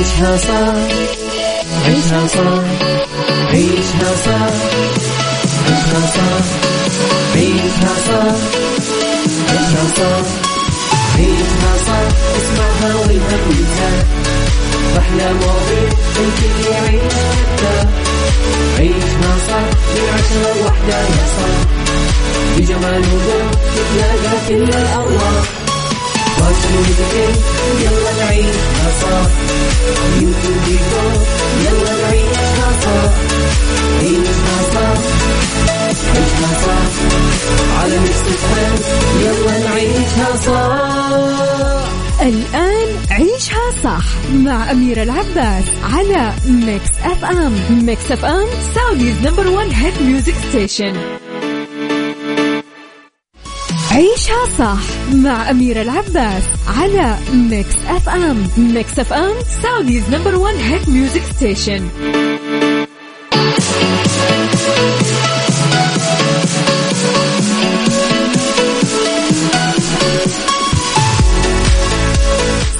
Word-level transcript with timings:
عيشها 0.00 0.36
صح 0.36 0.74
عيشها 1.86 2.26
صح 2.26 2.64
عيشها 3.50 4.12
صح 4.26 4.52
عيشها 5.66 6.00
صح 6.14 6.44
عيشها 7.34 7.94
صح 8.08 8.36
عيشها 9.50 9.84
صح 9.96 10.26
عيشها 11.16 11.72
صح 11.86 12.06
اسمعها 12.36 12.94
والهم 12.96 13.50
ينزاح 13.50 14.04
أحلى 14.98 15.32
مواضيع 15.32 15.88
الكل 16.20 16.72
يعيش 16.72 17.12
عيشها 18.78 19.32
صح 19.48 19.66
من 19.94 20.08
عشرة 20.14 20.62
لوحدة 20.62 20.98
يا 21.00 21.26
صاح 21.36 21.60
بجمال 22.58 23.00
وذوق 23.00 23.50
تتلاقى 23.76 24.36
كل 24.48 24.62
الأرواح 24.78 25.44
يلا 27.80 28.12
نعيشها 28.18 28.90
صح 29.02 29.30
يلا 31.64 31.92
نعيشها 32.02 32.70
صح 32.82 33.10
عيشها 34.00 34.58
صح 34.74 34.98
عيشها 36.14 36.50
صح 36.64 36.86
على 37.80 37.96
يلا 39.20 39.54
نعيشها 39.68 40.30
الآن 42.22 42.88
عيشها 43.10 43.70
صح 43.84 44.04
مع 44.34 44.70
أميرة 44.70 45.02
العباس 45.02 45.64
على 45.82 46.32
Mix 46.46 46.88
FM 47.04 47.52
Mix 47.70 48.12
FM 48.12 48.46
Saudi's 48.74 49.16
number 49.24 49.48
one 49.48 49.70
hit 49.70 50.02
music 50.02 50.34
station 50.48 51.19
عيشها 53.90 54.46
صح 54.58 54.78
مع 55.14 55.50
أميرة 55.50 55.82
العباس 55.82 56.42
على 56.78 57.16
Mix 57.32 57.74
FM 57.88 58.48
Mix 58.56 58.98
FM 58.98 59.32
Saudi's 59.62 60.02
number 60.10 60.34
one 60.34 60.54
hit 60.54 60.88
music 60.88 61.22
station 61.36 61.88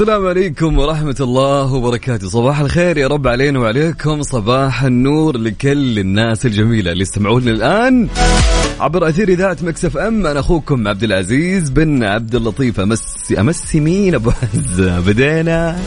السلام 0.01 0.27
عليكم 0.27 0.79
ورحمة 0.79 1.17
الله 1.21 1.75
وبركاته. 1.75 2.29
صباح 2.29 2.61
الخير 2.61 2.99
يا 2.99 3.07
رب 3.07 3.27
علينا 3.27 3.59
وعليكم. 3.59 4.23
صباح 4.23 4.83
النور 4.83 5.37
لكل 5.37 5.99
الناس 5.99 6.47
الجميلة 6.47 6.93
اللي 6.93 7.03
يستمعون 7.03 7.49
الآن 7.49 8.09
عبر 8.81 9.09
أثير 9.09 9.29
إذاعة 9.29 9.57
مكسف 9.63 9.97
أم. 9.97 10.27
أنا 10.27 10.41
أخوكم 10.41 10.89
عبد 10.89 11.03
العزيز 11.03 11.71
بن 11.71 12.05
عبد 12.05 12.35
اللطيف. 12.35 12.81
أمسي 12.81 13.41
أمسي 13.41 13.81
مين 13.81 14.15
أبو 14.15 14.31
عز؟ 14.31 14.81
بدينا. 14.81 15.81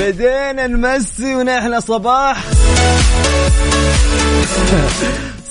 بدينا 0.00 0.66
نمسي 0.66 1.34
ونحن 1.34 1.80
صباح. 1.80 2.44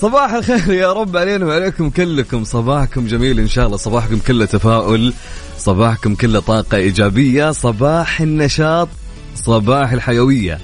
صباح 0.02 0.32
الخير 0.32 0.72
يا 0.72 0.92
رب 0.92 1.16
علينا 1.16 1.46
وعليكم 1.46 1.90
كلكم. 1.90 2.44
صباحكم 2.44 3.06
جميل 3.06 3.40
إن 3.40 3.48
شاء 3.48 3.66
الله. 3.66 3.76
صباحكم 3.76 4.18
كله 4.18 4.44
تفاؤل. 4.44 5.12
صباحكم 5.58 6.14
كله 6.14 6.40
طاقة 6.40 6.76
إيجابية. 6.76 7.50
صباح 7.50 8.20
النشاط 8.20 8.88
صباح 9.34 9.92
الحيوية. 9.92 10.58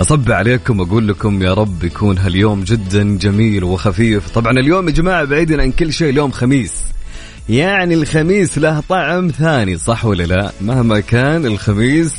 أصب 0.00 0.32
عليكم 0.32 0.80
وأقول 0.80 1.08
لكم 1.08 1.42
يا 1.42 1.54
رب 1.54 1.84
يكون 1.84 2.18
هاليوم 2.18 2.64
جدا 2.64 3.18
جميل 3.18 3.64
وخفيف. 3.64 4.28
طبعا 4.28 4.52
اليوم 4.52 4.88
يا 4.88 4.92
جماعة 4.92 5.24
بعيدا 5.24 5.62
عن 5.62 5.72
كل 5.72 5.92
شيء 5.92 6.10
اليوم 6.10 6.30
خميس. 6.30 6.72
يعني 7.48 7.94
الخميس 7.94 8.58
له 8.58 8.82
طعم 8.88 9.28
ثاني 9.28 9.78
صح 9.78 10.04
ولا 10.04 10.24
لا؟ 10.24 10.52
مهما 10.60 11.00
كان 11.00 11.46
الخميس 11.46 12.14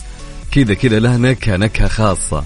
كذا 0.52 0.74
كذا 0.74 1.00
له 1.00 1.18
نكهة 1.18 1.58
نكهة 1.58 1.88
خاصة. 1.88 2.44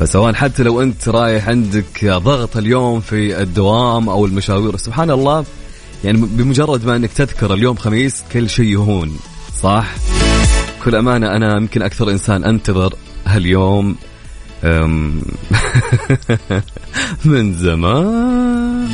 فسواء 0.00 0.34
حتى 0.34 0.62
لو 0.62 0.82
أنت 0.82 1.08
رايح 1.08 1.48
عندك 1.48 2.04
ضغط 2.04 2.56
اليوم 2.56 3.00
في 3.00 3.42
الدوام 3.42 4.08
أو 4.08 4.26
المشاوير 4.26 4.76
سبحان 4.76 5.10
الله 5.10 5.44
يعني 6.04 6.18
بمجرد 6.18 6.86
ما 6.86 6.96
أنك 6.96 7.12
تذكر 7.12 7.54
اليوم 7.54 7.76
خميس 7.76 8.24
كل 8.32 8.50
شيء 8.50 8.66
يهون 8.66 9.18
صح؟ 9.62 9.94
كل 10.84 10.94
أمانة 10.96 11.26
أنا 11.36 11.56
يمكن 11.56 11.82
أكثر 11.82 12.10
إنسان 12.10 12.44
أنتظر 12.44 12.94
هاليوم 13.26 13.96
من 17.24 17.52
زمان. 17.54 18.88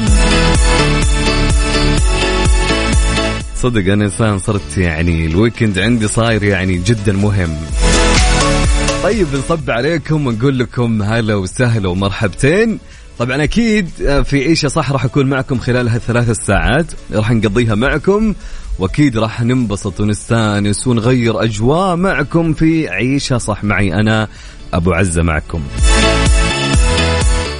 صدق 3.57 3.93
أنا 3.93 4.05
إنسان 4.05 4.39
صرت 4.39 4.79
يعني 4.79 5.27
الويكند 5.27 5.79
عندي 5.79 6.09
صاير 6.09 6.45
يعني 6.45 6.79
جدا 6.79 7.13
مهم. 7.13 7.57
طيب 9.03 9.27
نصب 9.35 9.71
عليكم 9.71 10.27
ونقول 10.27 10.59
لكم 10.59 11.03
هلا 11.03 11.35
وسهلا 11.35 11.89
ومرحبتين. 11.89 12.79
طبعا 13.19 13.43
أكيد 13.45 13.91
آه، 14.07 14.21
في 14.21 14.45
عيشه 14.45 14.69
صح 14.69 14.93
راح 14.93 15.05
أكون 15.05 15.27
معكم 15.27 15.59
خلال 15.59 15.89
هالثلاث 15.89 16.31
ساعات 16.31 16.87
راح 17.13 17.31
نقضيها 17.33 17.75
معكم 17.75 18.35
وأكيد 18.79 19.19
راح 19.19 19.43
ننبسط 19.43 20.01
ونستانس 20.01 20.87
ونغير 20.87 21.43
أجواء 21.45 21.97
معكم 21.97 22.53
في 22.53 22.89
عيشها 22.89 23.39
صح 23.39 23.65
معي 23.65 23.95
أنا 23.95 24.29
أبو 24.75 24.93
عزة 24.93 25.23
معكم. 25.23 25.63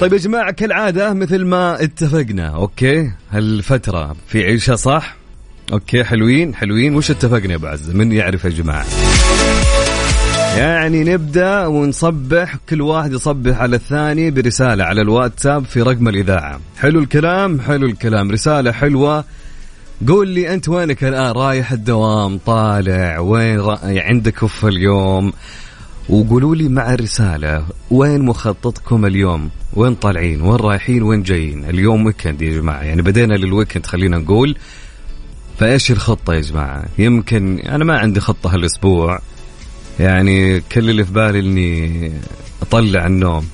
طيب 0.01 0.13
يا 0.13 0.17
جماعة 0.17 0.51
كالعادة 0.51 1.13
مثل 1.13 1.45
ما 1.45 1.83
اتفقنا 1.83 2.47
okay؟ 2.47 3.11
هالفترة 3.31 4.15
في 4.27 4.43
عيشها 4.43 4.75
صح؟ 4.75 5.15
okay 5.73 6.03
حلوين 6.03 6.55
حلوين. 6.55 6.95
وش 6.95 7.11
اتفقنا 7.11 7.51
يا 7.51 7.55
أبو 7.55 7.67
عزة؟ 7.67 7.93
من 7.93 8.11
يعرف 8.11 8.45
يا 8.45 8.49
جماعة؟ 8.49 8.85
يعني 10.57 11.03
نبدأ 11.03 11.65
ونصبح 11.65 12.55
كل 12.69 12.81
واحد 12.81 13.13
يصبح 13.13 13.57
على 13.57 13.75
الثاني 13.75 14.31
برسالة 14.31 14.83
على 14.83 15.01
الواتساب 15.01 15.65
في 15.65 15.81
رقم 15.81 16.07
الإذاعة. 16.07 16.59
حلو 16.77 16.99
الكلام؟ 16.99 17.61
حلو 17.61 17.87
الكلام. 17.87 18.31
رسالة 18.31 18.71
حلوة. 18.71 19.25
قول 20.07 20.27
لي 20.27 20.53
أنت 20.53 20.69
وينك 20.69 21.03
الآن؟ 21.03 21.31
رايح 21.31 21.71
الدوام 21.71 22.37
طالع 22.37 23.19
وين 23.19 23.59
را... 23.59 23.79
عندك 23.83 24.45
في 24.45 24.67
اليوم؟ 24.67 25.33
وقولوا 26.09 26.55
لي 26.55 26.69
مع 26.69 26.93
الرسالة 26.93 27.65
وين 27.91 28.21
مخططكم 28.21 29.05
اليوم؟ 29.05 29.49
وين 29.73 29.95
طالعين؟ 29.95 30.41
وين 30.41 30.55
رايحين؟ 30.55 31.03
وين 31.03 31.23
جايين؟ 31.23 31.65
اليوم 31.65 32.05
weekend 32.05 32.41
يا 32.41 32.61
جماعة. 32.61 32.81
يعني 32.81 33.01
بدينا 33.01 33.33
لل 33.33 33.45
weekend 33.45 33.85
خلينا 33.85 34.17
نقول. 34.17 34.55
فإيش 35.59 35.91
الخطة 35.91 36.33
يا 36.33 36.41
جماعة؟ 36.41 36.83
يمكن 36.97 37.59
أنا 37.59 37.85
ما 37.85 37.97
عندي 37.97 38.19
خطة 38.19 38.53
هالأسبوع. 38.53 39.19
يعني 39.99 40.59
كل 40.59 40.89
اللي 40.89 41.05
في 41.05 41.11
بالي 41.13 41.39
إني 41.39 42.11
أطلع 42.61 43.05
النوم. 43.05 43.47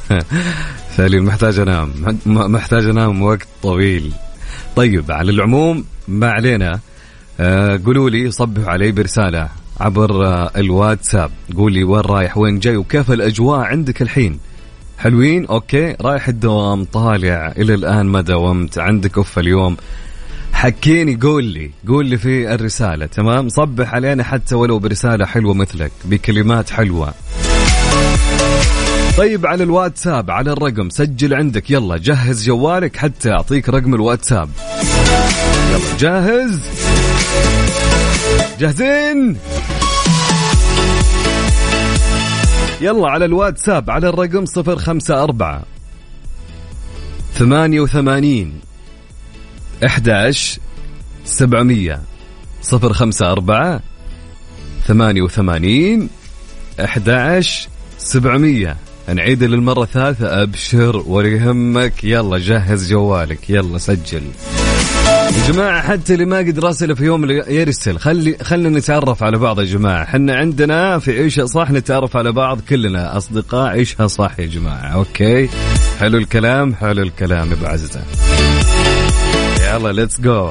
فعليا 0.96 1.20
محتاج 1.20 1.58
أنام. 1.58 2.16
محتاج 2.26 2.84
أنام 2.86 3.22
وقت 3.22 3.48
طويل. 3.62 4.12
طيب 4.76 5.12
على 5.12 5.30
العموم 5.30 5.84
ما 6.08 6.30
علينا. 6.30 6.80
آه 7.40 7.80
قولوا 7.86 8.10
لي 8.10 8.30
صبحوا 8.30 8.70
علي 8.70 8.92
برسالة 8.92 9.48
عبر 9.80 10.26
آه 10.26 10.50
الواتساب. 10.56 11.30
قولي 11.56 11.84
وين 11.84 12.00
رايح 12.00 12.38
وين 12.38 12.58
جاي 12.58 12.76
وكيف 12.76 13.10
الأجواء 13.12 13.58
عندك 13.58 14.02
الحين؟ 14.02 14.38
حلوين؟ 14.98 15.46
أوكي. 15.46 15.96
رايح 16.00 16.28
الدوام 16.28 16.84
طالع. 16.84 17.52
إلى 17.56 17.74
الآن 17.74 18.06
ما 18.06 18.20
داومت 18.20 18.78
عندك 18.78 19.18
أوف 19.18 19.38
اليوم. 19.38 19.76
حكيني 20.52 21.16
قول 21.22 21.44
لي 21.44 21.70
قول 21.88 22.06
لي 22.06 22.18
في 22.18 22.54
الرسالة 22.54 23.06
تمام؟ 23.06 23.48
صبح 23.48 23.94
علينا 23.94 24.24
حتى 24.24 24.54
ولو 24.54 24.78
برسالة 24.78 25.26
حلوة 25.26 25.54
مثلك 25.54 25.92
بكلمات 26.04 26.70
حلوة. 26.70 27.14
طيب 29.18 29.46
على 29.46 29.64
الواتساب 29.64 30.30
على 30.30 30.52
الرقم 30.52 30.90
سجل 30.90 31.34
عندك 31.34 31.70
يلا 31.70 31.96
جهز 31.96 32.46
جوالك 32.46 32.96
حتى 32.96 33.30
أعطيك 33.32 33.68
رقم 33.68 33.94
الواتساب. 33.94 34.48
يلا 35.70 35.96
جاهز؟ 35.98 36.60
جاهزين؟ 38.60 39.36
يلا 42.80 43.08
على 43.08 43.24
الواتساب 43.24 43.90
على 43.90 44.08
الرقم 44.08 44.44
صفر 44.46 44.76
خمسة 44.76 45.22
أربعة 45.22 45.62
ثمانية 47.34 47.80
وثمانين 47.80 48.60
11 49.86 50.60
700 51.24 52.00
صفر 52.62 52.92
خمسة 52.92 53.32
أربعة 53.32 53.80
ثمانية 54.86 55.22
وثمانين 55.22 56.08
أحد 56.80 57.42
سبعمية. 57.98 58.76
نعيد 59.14 59.44
للمرة 59.44 59.82
الثالثة 59.82 60.42
أبشر 60.42 60.96
ولا 60.96 61.28
يهمك 61.28 62.04
يلا 62.04 62.38
جهز 62.38 62.90
جوالك 62.90 63.50
يلا 63.50 63.78
سجل. 63.78 64.22
يا 65.06 65.52
جماعة 65.52 65.82
حتى 65.82 66.14
اللي 66.14 66.24
ما 66.24 66.38
قد 66.38 66.58
راسل 66.58 66.96
في 66.96 67.04
يوم 67.04 67.30
يرسل 67.30 67.98
خلي 67.98 68.36
خلينا 68.42 68.78
نتعرف 68.78 69.22
على 69.22 69.38
بعض 69.38 69.60
يا 69.60 69.64
جماعة. 69.64 70.02
إحنا 70.02 70.34
عندنا 70.34 70.98
في 70.98 71.12
عيشها 71.18 71.44
صح 71.44 71.70
نتعرف 71.70 72.16
على 72.16 72.32
بعض 72.32 72.60
كلنا. 72.60 73.16
أصدقاء 73.16 73.70
عيشها 73.70 74.06
صح 74.06 74.38
يا 74.38 74.46
جماعة. 74.46 74.86
okay؟ 74.94 75.48
حلو 76.00 76.18
الكلام 76.18 76.74
حلو 76.74 77.02
الكلام 77.02 77.50
عزة 77.62 78.00
يلا 79.72 79.92
let's 79.92 80.20
go 80.20 80.50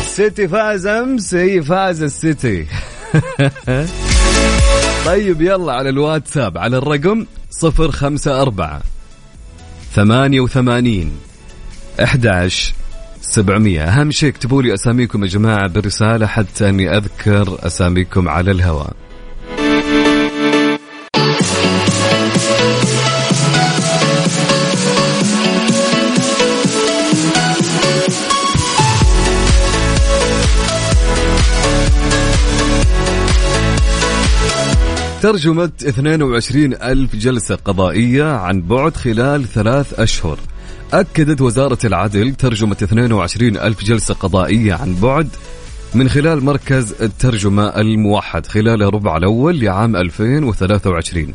السيتي 0.00 0.48
فاز 0.48 0.86
امس 0.86 1.34
اي 1.34 1.62
فاز 1.62 2.02
السيتي. 2.02 2.66
طيب 5.06 5.42
يلا 5.42 5.72
على 5.72 5.88
الواتساب 5.88 6.58
على 6.58 6.76
الرقم 6.76 7.26
صفر 7.50 7.90
خمسة 7.90 8.42
أربعة 8.42 8.80
ثمانية 9.94 10.40
وثمانين 10.40 11.12
أحد 12.02 12.50
سبعمية. 13.20 13.82
أهم 13.84 14.10
شيء 14.10 14.28
اكتبوا 14.28 14.62
لي 14.62 14.74
أساميكم 14.74 15.24
يا 15.24 15.28
جماعة 15.28 15.68
بالرسالة 15.68 16.26
حتى 16.26 16.68
أني 16.68 16.96
أذكر 16.96 17.58
أساميكم 17.66 18.28
على 18.28 18.50
الهواء. 18.50 19.01
ترجمة 35.22 35.72
22 35.82 36.74
ألف 36.74 37.16
جلسة 37.16 37.54
قضائية 37.54 38.24
عن 38.24 38.62
بعد 38.62 38.96
خلال 38.96 39.44
ثلاث 39.44 40.00
أشهر. 40.00 40.38
أكدت 40.92 41.40
وزارة 41.40 41.78
العدل 41.84 42.34
ترجمة 42.34 42.76
22 42.82 43.56
ألف 43.56 43.84
جلسة 43.84 44.14
قضائية 44.14 44.74
عن 44.74 44.94
بعد 44.94 45.28
من 45.94 46.08
خلال 46.08 46.44
مركز 46.44 46.94
الترجمة 47.02 47.62
الموحد 47.66 48.46
خلال 48.46 48.82
الربع 48.82 49.16
الأول 49.16 49.60
لعام 49.60 49.96
2023 49.96 51.32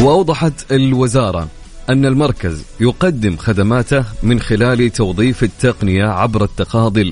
وأوضحت 0.00 0.72
الوزارة 0.72 1.48
أن 1.90 2.06
المركز 2.06 2.64
يقدم 2.80 3.36
خدماته 3.36 4.04
من 4.22 4.40
خلال 4.40 4.90
توظيف 4.90 5.42
التقنية 5.42 6.04
عبر 6.04 6.44
التقاضي 6.44 7.02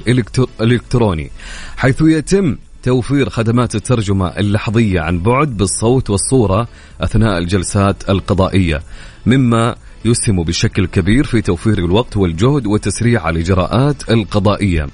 الإلكتروني 0.61 1.31
حيث 1.77 2.03
يتم 2.03 2.57
توفير 2.83 3.31
خدمات 3.31 3.75
الترجمة 3.75 4.27
اللحظية 4.27 5.01
عن 5.01 5.19
بعد 5.19 5.57
بالصوت 5.57 6.11
والصورة 6.11 6.69
أثناء 7.01 7.39
الجلسات 7.39 8.11
القضائية 8.11 8.83
مما 9.27 9.75
يسهم 10.05 10.43
بشكل 10.43 10.87
كبير 10.87 11.25
في 11.25 11.43
توفير 11.43 11.79
الوقت 11.79 12.17
والجهد 12.17 12.67
وتسريع 12.67 13.29
الإجراءات 13.31 14.11
القضائية. 14.11 14.87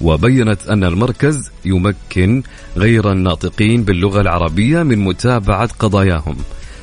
وبينت 0.00 0.66
أن 0.66 0.84
المركز 0.84 1.50
يمكن 1.64 2.42
غير 2.76 3.12
الناطقين 3.12 3.84
باللغة 3.84 4.20
العربية 4.20 4.82
من 4.82 4.98
متابعة 4.98 5.68
قضاياهم. 5.78 6.36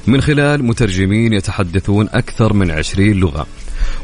من 0.08 0.22
خلال 0.22 0.66
مترجمين 0.66 1.34
يتحدثون 1.34 2.10
أكثر 2.10 2.54
من 2.54 2.72
عشرين 2.72 3.20
لغة. 3.20 3.48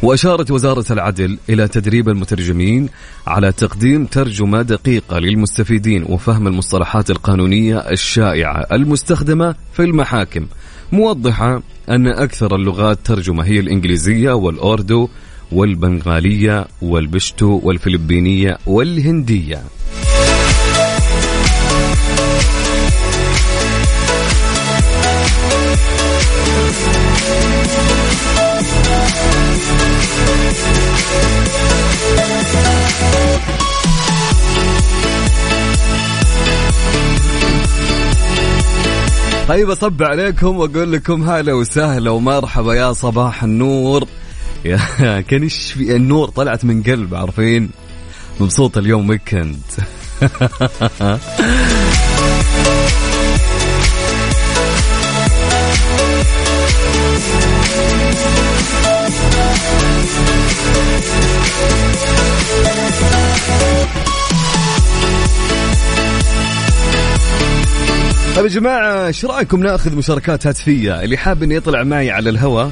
وأشارت 0.04 0.52
وزارة 0.52 0.86
العدل 0.92 1.38
إلى 1.50 1.68
تدريب 1.68 2.10
المترجمين 2.10 2.90
على 3.28 3.52
تقديم 3.52 4.06
ترجمة 4.06 4.62
دقيقة 4.62 5.20
للمستفيدين 5.20 6.04
وفهم 6.10 6.48
المصطلحات 6.48 7.10
القانونية 7.10 7.78
الشائعة 7.78 8.66
المستخدمة 8.72 9.56
في 9.74 9.84
المحاكم. 9.84 10.48
موضحة 10.92 11.62
أن 11.90 12.08
أكثر 12.08 12.56
اللغات 12.56 13.00
ترجمة 13.06 13.44
هي 13.44 13.60
الإنجليزية 13.60 14.32
والأوردو 14.32 15.10
والبنغالية 15.52 16.68
والبشتو 16.82 17.60
والفلبينية 17.64 18.58
والهندية. 18.66 19.62
طيب 39.52 39.70
أصب 39.70 40.04
عليكم 40.04 40.58
وأقول 40.58 40.92
لكم 40.92 41.30
هلا 41.30 41.54
وسهلا 41.54 42.12
ومرحبا 42.12 42.74
يا 42.74 42.94
صباح 42.94 43.44
النور. 43.44 44.08
يا 44.66 44.80
كنش 45.30 45.72
في 45.72 45.96
النور؟ 45.96 46.30
طلعت 46.30 46.66
من 46.66 46.84
قلب 46.84 47.16
عارفين؟ 47.16 47.70
مبسوط 48.40 48.78
اليوم 48.78 49.10
ويكند 49.10 49.62
طيب 68.42 68.52
يا 68.52 68.56
جماعة 68.56 69.08
إيش 69.08 69.26
رأيكم 69.26 69.64
نأخذ 69.64 69.96
مشاركات 69.96 70.48
هاتفية؟ 70.48 71.04
اللي 71.04 71.18
حاب 71.18 71.44
إنه 71.44 71.56
يطلع 71.56 71.84
معي 71.84 72.12
على 72.12 72.30
الهواء 72.30 72.72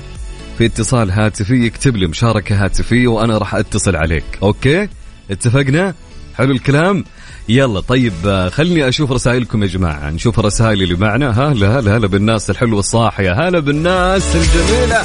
في 0.58 0.66
اتصال 0.66 1.12
هاتفي 1.12 1.54
يكتب 1.54 1.96
لي 1.96 2.08
مشاركة 2.08 2.66
هاتفية 2.66 3.08
وأنا 3.08 3.38
راح 3.38 3.56
أتصل 3.56 3.96
عليك. 3.96 4.24
أوكي؟ 4.44 4.88
اتفقنا؟ 5.32 5.94
حلو 6.36 6.52
الكلام. 6.52 7.04
يلا 7.50 7.80
طيب 7.80 8.50
خلني 8.52 8.88
أشوف 8.88 9.12
رسائلكم 9.12 9.64
يا 9.64 9.68
جماعة. 9.68 10.10
نشوف 10.10 10.40
الرسائل 10.40 10.84
اللي 10.84 10.96
معنا. 10.96 11.30
هلا 11.30 11.80
هلا 11.80 11.98
هلا 11.98 12.08
بالناس 12.08 12.50
الحلوة 12.50 12.80
الصاحية. 12.80 13.48
هلا 13.48 13.60
بالناس 13.60 14.36
الجميلة. 14.36 15.04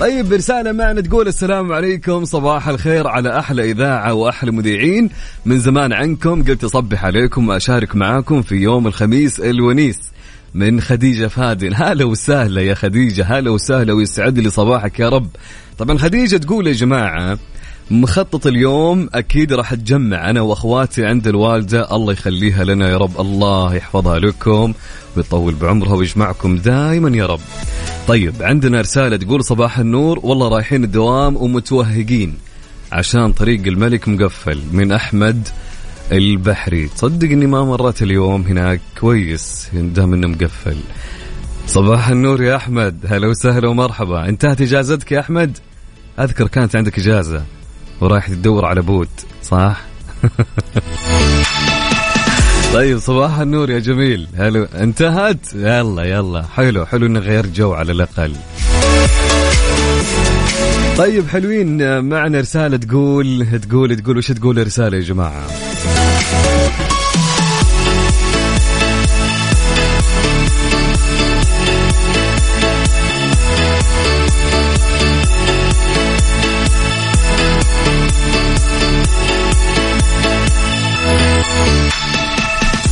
طيب 0.00 0.32
رسالة 0.32 0.72
معنا 0.72 1.00
تقول 1.00 1.28
السلام 1.28 1.72
عليكم 1.72 2.24
صباح 2.24 2.68
الخير 2.68 3.06
على 3.06 3.38
أحلى 3.38 3.70
إذاعة 3.70 4.14
وأحلى 4.14 4.50
مذيعين. 4.50 5.10
من 5.44 5.58
زمان 5.58 5.92
عنكم 5.92 6.42
قلت 6.42 6.64
أصبح 6.64 7.04
عليكم 7.04 7.48
وأشارك 7.48 7.96
معاكم 7.96 8.42
في 8.42 8.54
يوم 8.54 8.86
الخميس 8.86 9.40
الونيس 9.40 9.98
من 10.54 10.80
خديجة 10.80 11.26
فادن 11.26 11.74
هلا 11.82 12.04
وسهلا 12.04 12.62
يا 12.62 12.74
خديجة 12.74 13.24
هلا 13.24 13.50
وسهلا 13.50 13.92
ويسعد 13.92 14.38
لي 14.38 14.50
صباحك 14.50 15.00
يا 15.00 15.08
رب. 15.08 15.28
طبعا 15.78 15.98
خديجة 15.98 16.36
تقول 16.36 16.66
يا 16.66 16.72
جماعة 16.72 17.38
مخطط 17.90 18.46
اليوم 18.46 19.08
أكيد 19.14 19.52
راح 19.52 19.72
اتجمع 19.72 20.30
أنا 20.30 20.40
وأخواتي 20.40 21.06
عند 21.06 21.26
الوالدة. 21.26 21.96
الله 21.96 22.12
يخليها 22.12 22.64
لنا 22.64 22.88
يا 22.88 22.96
رب. 22.96 23.20
الله 23.20 23.74
يحفظها 23.74 24.18
لكم 24.18 24.72
ويطول 25.16 25.54
بعمرها 25.54 25.94
ويجمعكم 25.94 26.56
دائما 26.56 27.16
يا 27.16 27.26
رب. 27.26 27.40
طيب 28.08 28.34
عندنا 28.40 28.80
رسالة 28.80 29.16
تقول 29.16 29.44
صباح 29.44 29.78
النور. 29.78 30.20
والله 30.22 30.48
رايحين 30.48 30.84
الدوام 30.84 31.36
ومتوهقين 31.36 32.34
عشان 32.92 33.32
طريق 33.32 33.66
الملك 33.66 34.08
مقفل 34.08 34.62
من 34.72 34.92
أحمد 34.92 35.48
البحري. 36.12 36.88
تصدق 36.88 37.28
إني 37.30 37.46
ما 37.46 37.64
مرت 37.64 38.02
اليوم 38.02 38.42
هناك 38.42 38.80
كويس 39.00 39.68
دام 39.72 40.14
إنه 40.14 40.28
مقفل. 40.28 40.76
صباح 41.66 42.08
النور 42.08 42.42
يا 42.42 42.56
أحمد. 42.56 43.06
هلا 43.08 43.26
وسهلا 43.26 43.68
ومرحبا. 43.68 44.28
انتهت 44.28 44.60
إجازتك 44.60 45.12
يا 45.12 45.20
أحمد؟ 45.20 45.58
أذكر 46.20 46.48
كانت 46.48 46.76
عندك 46.76 46.98
إجازة. 46.98 47.42
ورايح 48.00 48.28
تدور 48.28 48.64
على 48.64 48.80
بوت 48.82 49.08
صح؟ 49.42 49.80
طيب 52.74 52.98
صباح 52.98 53.38
النور 53.38 53.70
يا 53.70 53.78
جميل. 53.78 54.28
هلو 54.36 54.64
انتهت؟ 54.64 55.54
يلا 55.54 56.02
يلا. 56.02 56.42
حلو 56.42 56.86
حلو 56.86 57.06
إنه 57.06 57.20
غير 57.20 57.46
جو 57.46 57.72
على 57.72 57.92
الأقل. 57.92 58.32
طيب 60.98 61.28
حلوين. 61.28 62.00
معنا 62.00 62.40
رسالة 62.40 62.76
تقول 62.76 63.46
تقول 63.68 63.96
تقول 63.96 64.18
وش 64.18 64.32
تقول 64.32 64.58
الرسالة 64.58 64.96
يا 64.96 65.02
جماعة؟ 65.02 65.46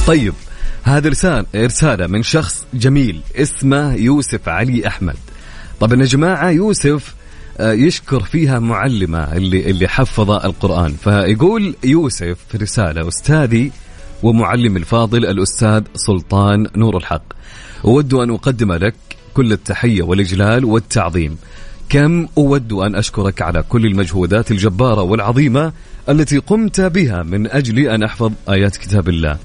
طيب 0.06 0.35
هذا 0.82 1.09
رسالة 1.09 1.47
رسالة 1.56 2.06
من 2.06 2.23
شخص 2.23 2.66
جميل 2.75 3.21
اسمه 3.37 3.94
يوسف 3.94 4.49
علي 4.49 4.87
أحمد. 4.87 5.16
طبعا 5.80 6.00
يا 6.00 6.04
جماعة 6.04 6.50
يوسف 6.50 7.14
آه، 7.59 7.73
يشكر 7.73 8.21
فيها 8.21 8.59
معلمة 8.59 9.37
اللي 9.37 9.71
اللي 9.71 9.88
حفظ 9.88 10.30
القرآن. 10.30 10.92
فيقول 10.92 11.75
يوسف 11.85 12.37
في 12.49 12.59
رسالة 12.59 13.09
أستاذي 13.09 13.73
ومعلم 14.23 14.76
الفاضل 14.76 15.26
الأستاذ 15.26 15.82
سلطان 15.94 16.66
نور 16.76 16.97
الحق. 16.97 17.25
أود 17.85 18.14
أن 18.14 18.30
أقدم 18.30 18.73
لك 18.73 18.94
كل 19.35 19.52
التحية 19.52 20.02
والإجلال 20.02 20.64
والتعظيم. 20.64 21.37
كم 21.88 22.28
أود 22.38 22.73
أن 22.73 22.94
أشكرك 22.94 23.42
على 23.42 23.64
كل 23.68 23.87
المجهودات 23.87 24.50
الجبارة 24.50 25.02
والعظيمة 25.02 25.73
التي 26.09 26.38
قمت 26.38 26.80
بها 26.80 27.23
من 27.23 27.47
أجل 27.47 27.78
أن 27.78 28.02
أحفظ 28.02 28.32
آيات 28.49 28.76
كتاب 28.76 29.09
الله. 29.09 29.38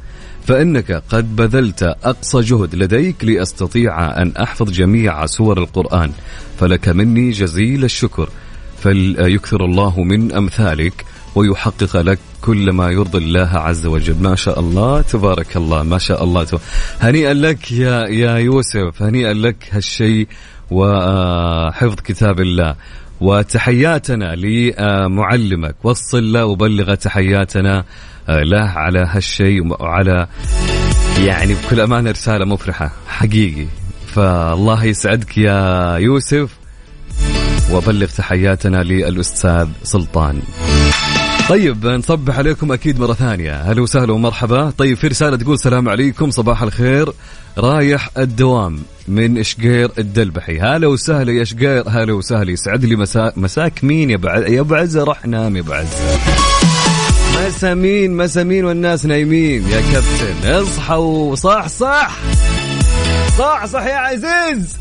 فإنك 0.47 1.03
قد 1.09 1.35
بذلت 1.35 1.83
أقصى 1.83 2.39
جهد 2.41 2.75
لديك 2.75 3.23
لأستطيع 3.23 4.21
أن 4.21 4.33
أحفظ 4.41 4.71
جميع 4.71 5.25
سور 5.25 5.57
القرآن 5.57 6.11
فلك 6.59 6.89
مني 6.89 7.31
جزيل 7.31 7.83
الشكر 7.83 8.29
فليكثر 8.79 9.65
الله 9.65 10.03
من 10.03 10.31
أمثالك 10.31 11.05
ويحقق 11.35 11.97
لك 11.97 12.19
كل 12.41 12.71
ما 12.71 12.91
يرضي 12.91 13.17
الله 13.17 13.49
عز 13.49 13.85
وجل. 13.85 14.15
ما 14.21 14.35
شاء 14.35 14.59
الله 14.59 15.01
تبارك 15.01 15.57
الله 15.57 15.83
ما 15.83 15.97
شاء 15.97 16.23
الله. 16.23 16.43
تبارك. 16.43 16.63
هنيئا 17.01 17.33
لك 17.33 17.71
يا 17.71 18.07
يا 18.07 18.37
يوسف 18.37 19.01
هنيئا 19.01 19.33
لك 19.33 19.69
هالشيء 19.71 20.27
وحفظ 20.71 21.95
كتاب 21.95 22.39
الله. 22.39 22.75
وتحياتنا 23.21 24.35
لمعلمك. 24.35 25.75
وصل 25.83 26.33
له 26.33 26.45
وبلغ 26.45 26.95
تحياتنا 26.95 27.85
له 28.29 28.69
على 28.69 29.07
هالشيء 29.09 29.67
وعلى 29.67 30.27
يعني 31.25 31.53
بكل 31.53 31.79
أمانة 31.79 32.11
رسالة 32.11 32.45
مفرحة 32.45 32.91
حقيقي. 33.07 33.65
فالله 34.07 34.83
يسعدك 34.83 35.37
يا 35.37 35.97
يوسف 35.97 36.57
وبلغ 37.71 38.07
تحياتنا 38.07 38.83
للأستاذ 38.83 39.67
سلطان. 39.83 40.41
طيب 41.49 41.85
نصبح 41.85 42.37
عليكم 42.37 42.71
أكيد 42.71 42.99
مرة 42.99 43.13
ثانية. 43.13 43.61
هلا 43.61 43.81
وسهلا 43.81 44.13
ومرحبا. 44.13 44.69
طيب 44.69 44.97
في 44.97 45.07
رسالة 45.07 45.37
تقول 45.37 45.53
السلام 45.53 45.89
عليكم 45.89 46.31
صباح 46.31 46.61
الخير. 46.61 47.13
رايح 47.57 48.09
الدوام 48.17 48.79
من 49.07 49.43
شقير 49.43 49.91
الدلبحي. 49.97 50.59
هلا 50.59 50.87
وسهلا 50.87 51.31
يا 51.31 51.43
شقير 51.43 51.83
هلا 51.89 52.13
وسهلا. 52.13 52.51
يسعد 52.51 52.85
لي 52.85 52.95
مساء 52.95 53.33
مساك 53.39 53.83
مين 53.83 54.09
يا 54.09 54.17
بعد 54.17 54.49
يا 54.49 54.59
ابو 54.59 54.75
عزه 54.75 55.03
روح 55.03 55.25
نام 55.25 55.55
يا 55.55 55.61
ابو 55.61 55.73
عزه 55.73 56.46
مسامين 57.47 58.17
مسامين 58.17 58.65
والناس 58.65 59.05
نايمين. 59.05 59.67
يا 59.67 59.81
كابتن 59.91 60.51
اصحوا 60.51 61.35
صح 61.35 61.67
صح 61.67 62.17
صح 63.37 63.65
صح 63.65 63.85
يا 63.85 63.95
عزيز. 63.95 64.77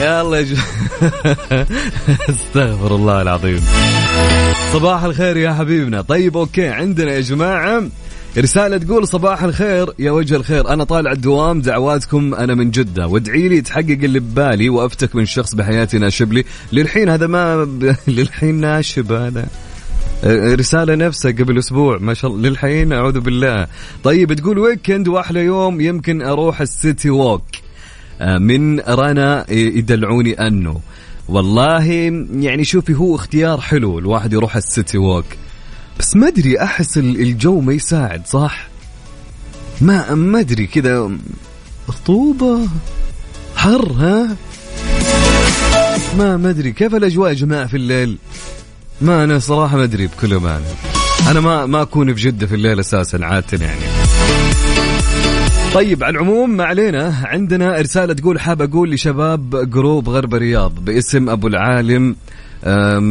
يلا 0.00 0.38
يا 0.38 0.46
استغفر 2.30 2.94
الله 2.94 3.22
العظيم. 3.22 3.60
صباح 4.72 5.04
الخير 5.04 5.36
يا 5.36 5.52
حبيبنا. 5.52 6.02
طيب 6.02 6.36
أوكي 6.36 6.68
عندنا 6.68 7.12
يا 7.12 7.20
جماعة 7.20 7.82
رسالة 8.38 8.78
تقول 8.78 9.08
صباح 9.08 9.42
الخير 9.42 9.86
يا 9.98 10.10
وجه 10.10 10.36
الخير. 10.36 10.68
أنا 10.68 10.84
طالع 10.84 11.12
الدوام 11.12 11.60
دعواتكم 11.60 12.34
أنا 12.34 12.54
من 12.54 12.70
جدة. 12.70 13.06
وادعي 13.06 13.48
لي 13.48 13.56
يتحقق 13.56 13.98
اللي 14.02 14.20
ببالي 14.20 14.68
وأفتك 14.68 15.16
من 15.16 15.26
شخص 15.26 15.54
بحياتي 15.54 15.98
ناشب 15.98 16.32
لي. 16.32 16.44
للحين 16.72 17.08
هذا 17.08 17.26
ما 17.26 17.64
ب... 17.64 17.94
للحين 18.08 18.54
ناشب 18.54 19.12
هذا 19.12 19.46
رسالة 20.24 20.94
نفسها 20.94 21.30
قبل 21.30 21.58
أسبوع 21.58 21.98
ما 21.98 22.14
شاء 22.14 22.30
الله 22.30 22.48
للحين 22.48 22.92
أعوذ 22.92 23.20
بالله. 23.20 23.66
طيب 24.04 24.32
تقول 24.32 24.58
weekend 24.58 25.08
وأحلى 25.08 25.40
يوم 25.40 25.80
يمكن 25.80 26.22
أروح 26.22 26.60
ال 26.60 26.70
City 26.70 27.10
Walk 27.10 27.42
من 28.20 28.80
رنا 28.80 29.50
يدلعوني 29.50 30.46
أنه 30.46 30.80
والله 31.28 31.86
يعني 32.32 32.64
شوفي 32.64 32.94
هو 32.94 33.14
اختيار 33.14 33.60
حلو 33.60 33.98
الواحد 33.98 34.32
يروح 34.32 34.56
ال 34.56 34.64
City 34.64 34.98
Walk 34.98 35.24
بس 35.98 36.16
ما 36.16 36.28
أدري 36.28 36.62
أحس 36.62 36.98
الجو 36.98 37.60
ما 37.60 37.72
يساعد 37.72 38.26
صح؟ 38.26 38.68
ما 39.80 40.14
ما 40.14 40.40
أدري 40.40 40.66
كذا 40.66 41.10
رطوبه 41.88 42.68
حر 43.56 43.92
ها؟ 43.92 44.36
ما 46.18 46.36
ما 46.36 46.50
أدري 46.50 46.72
كيف 46.72 46.94
الأجواء 46.94 47.28
يا 47.28 47.34
جماعة 47.34 47.66
في 47.66 47.76
الليل؟ 47.76 48.16
ما 49.00 49.24
أنا 49.24 49.38
صراحة 49.38 49.76
ما 49.76 49.84
أدري 49.84 50.06
بكل 50.06 50.34
أمانة. 50.34 50.64
أنا 51.30 51.40
ما 51.40 51.66
ما 51.66 51.82
أكون 51.82 52.14
في 52.14 52.20
جده 52.20 52.46
في 52.46 52.54
الليل 52.54 52.80
أساسا 52.80 53.18
عادة 53.22 53.66
يعني. 53.66 53.80
طيب 55.74 56.04
على 56.04 56.18
العموم 56.18 56.50
ما 56.50 56.64
علينا. 56.64 57.14
عندنا 57.24 57.80
رسالة 57.80 58.14
تقول 58.14 58.40
حاب 58.40 58.62
أقول 58.62 58.90
لشباب 58.90 59.70
جروب 59.70 60.08
غرب 60.08 60.34
الرياض 60.34 60.84
باسم 60.84 61.28
أبو 61.28 61.46
العالم 61.46 62.16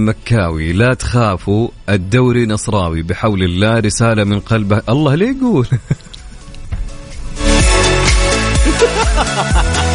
مكاوي. 0.06 0.74
لا 0.74 0.94
تخافوا 0.94 1.70
الدوري 1.90 2.46
نصراوي. 2.46 3.02
بحول 3.02 3.44
الله 3.44 3.80
رسالة 3.80 4.24
من 4.24 4.40
قلبه. 4.40 4.82
الله 4.90 5.16
ليه 5.16 5.36
يقول؟ 5.38 5.68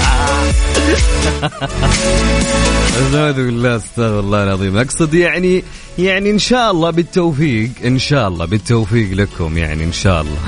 أعوذ 3.14 3.34
بالله 3.34 3.76
أستغفر 3.76 4.20
الله 4.20 4.42
العظيم. 4.42 4.78
أقصد 4.78 5.14
يعني 5.14 5.64
يعني 5.98 6.30
إن 6.30 6.38
شاء 6.38 6.70
الله 6.70 6.90
بالتوفيق 6.90 7.70
إن 7.84 7.98
شاء 7.98 8.28
الله 8.28 8.44
بالتوفيق 8.46 9.12
لكم 9.12 9.58
يعني 9.58 9.84
إن 9.84 9.92
شاء 9.92 10.20
الله. 10.20 10.38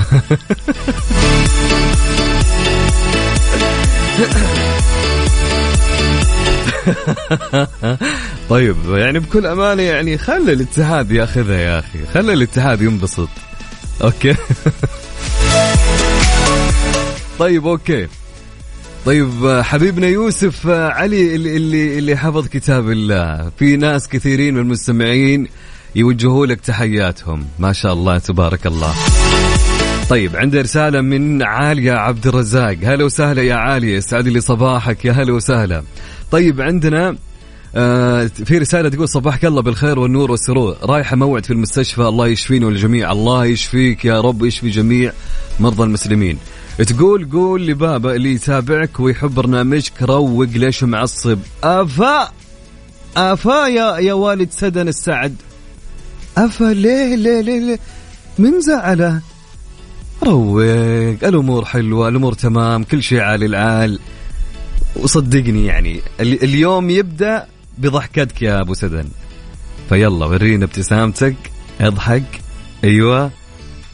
طيب 8.49 8.75
يعني 8.87 9.19
بكل 9.19 9.45
أمانة 9.45 9.83
يعني 9.83 10.17
خلي 10.17 10.53
الاتحاد 10.53 11.11
ياخذها 11.11 11.59
يا 11.59 11.79
أخي. 11.79 11.99
خلي 12.13 12.33
الاتحاد 12.33 12.81
ينبسط. 12.81 13.29
okay؟ 14.03 14.35
طيب 17.39 17.67
okay. 17.67 18.07
طيب 19.07 19.61
حبيبنا 19.63 20.07
يوسف 20.07 20.67
علي 20.67 21.35
اللي 21.35 21.97
اللي 21.97 22.17
حفظ 22.17 22.47
كتاب 22.47 22.89
الله. 22.91 23.51
في 23.59 23.77
ناس 23.77 24.07
كثيرين 24.07 24.53
من 24.53 24.59
المستمعين 24.59 25.47
يوجهوا 25.95 26.45
لك 26.45 26.61
تحياتهم. 26.61 27.45
ما 27.59 27.73
شاء 27.73 27.93
الله 27.93 28.17
تبارك 28.17 28.67
الله. 28.67 28.93
طيب 30.09 30.35
عندي 30.35 30.61
رسالة 30.61 31.01
من 31.01 31.43
عالية 31.43 31.91
عبد 31.91 32.27
الرزاق. 32.27 32.77
هلا 32.83 33.03
وسهلا 33.03 33.41
يا 33.41 33.55
عالية 33.55 33.99
سعد 33.99 34.27
لي 34.27 34.41
صباحك. 34.41 35.05
يا 35.05 35.11
هلا 35.11 35.33
وسهلا. 35.33 35.83
طيب 36.31 36.61
عندنا 36.61 37.15
آه 37.75 38.25
في 38.25 38.57
رسالة 38.57 38.89
تقول 38.89 39.09
صباحك 39.09 39.45
الله 39.45 39.61
بالخير 39.61 39.99
والنور 39.99 40.31
والسرور. 40.31 40.77
رايحة 40.83 41.15
موعد 41.15 41.45
في 41.45 41.53
المستشفى. 41.53 42.01
الله 42.01 42.27
يشفيني 42.27 42.65
والجميع. 42.65 43.11
الله 43.11 43.45
يشفيك 43.45 44.05
يا 44.05 44.21
رب 44.21 44.45
يشفي 44.45 44.69
جميع 44.69 45.11
مرضى 45.59 45.83
المسلمين. 45.83 46.37
تقول 46.83 47.29
قول 47.31 47.67
لبابا 47.67 48.15
اللي 48.15 48.33
يتابعك 48.33 48.99
ويحب 48.99 49.35
برنامجك 49.35 50.01
روق 50.01 50.49
ليش 50.49 50.83
معصب. 50.83 51.39
أفا! 51.63 52.31
أفا 53.17 53.67
يا 53.67 53.97
يا 53.97 54.13
والد 54.13 54.51
سدن 54.51 54.87
السعد. 54.87 55.35
أفا 56.37 56.73
ليه 56.73 57.15
ليه 57.15 57.41
ليه, 57.41 57.59
ليه؟ 57.59 57.79
من 58.37 58.61
زعله. 58.61 59.21
روق 60.23 60.61
الأمور 61.23 61.65
حلوة 61.65 62.07
الأمور 62.07 62.33
تمام 62.33 62.83
كل 62.83 63.03
شيء 63.03 63.19
عال 63.19 63.43
العال. 63.43 63.99
وصدقني 64.95 65.65
يعني 65.65 66.01
اليوم 66.19 66.89
يبدأ 66.89 67.47
بضحكتك 67.77 68.41
يا 68.41 68.61
أبو 68.61 68.73
سدن. 68.73 69.07
فيلا 69.89 70.25
ورينا 70.25 70.65
ابتسامتك 70.65 71.35
اضحك. 71.81 72.41
أيوه. 72.83 73.31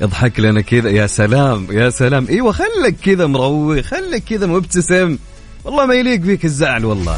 اضحك 0.03 0.39
لنا 0.39 0.62
كذا. 0.62 0.89
يا 0.89 1.07
سلام 1.07 1.67
يا 1.72 1.89
سلام. 1.89 2.27
إيوه 2.29 2.51
خلك 2.51 2.95
كذا 3.03 3.25
مروق 3.25 3.79
خلك 3.79 4.24
كذا 4.24 4.48
مبتسم. 4.48 5.17
والله 5.63 5.86
ما 5.86 5.93
يليق 5.93 6.22
فيك 6.22 6.45
الزعل 6.45 6.86
والله. 6.86 7.17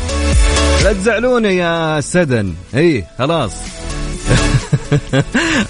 لا 0.84 0.94
تزعلونا 0.94 1.50
يا 1.50 2.02
سدن. 2.02 2.54
إي 2.76 3.06
خلاص. 3.20 3.52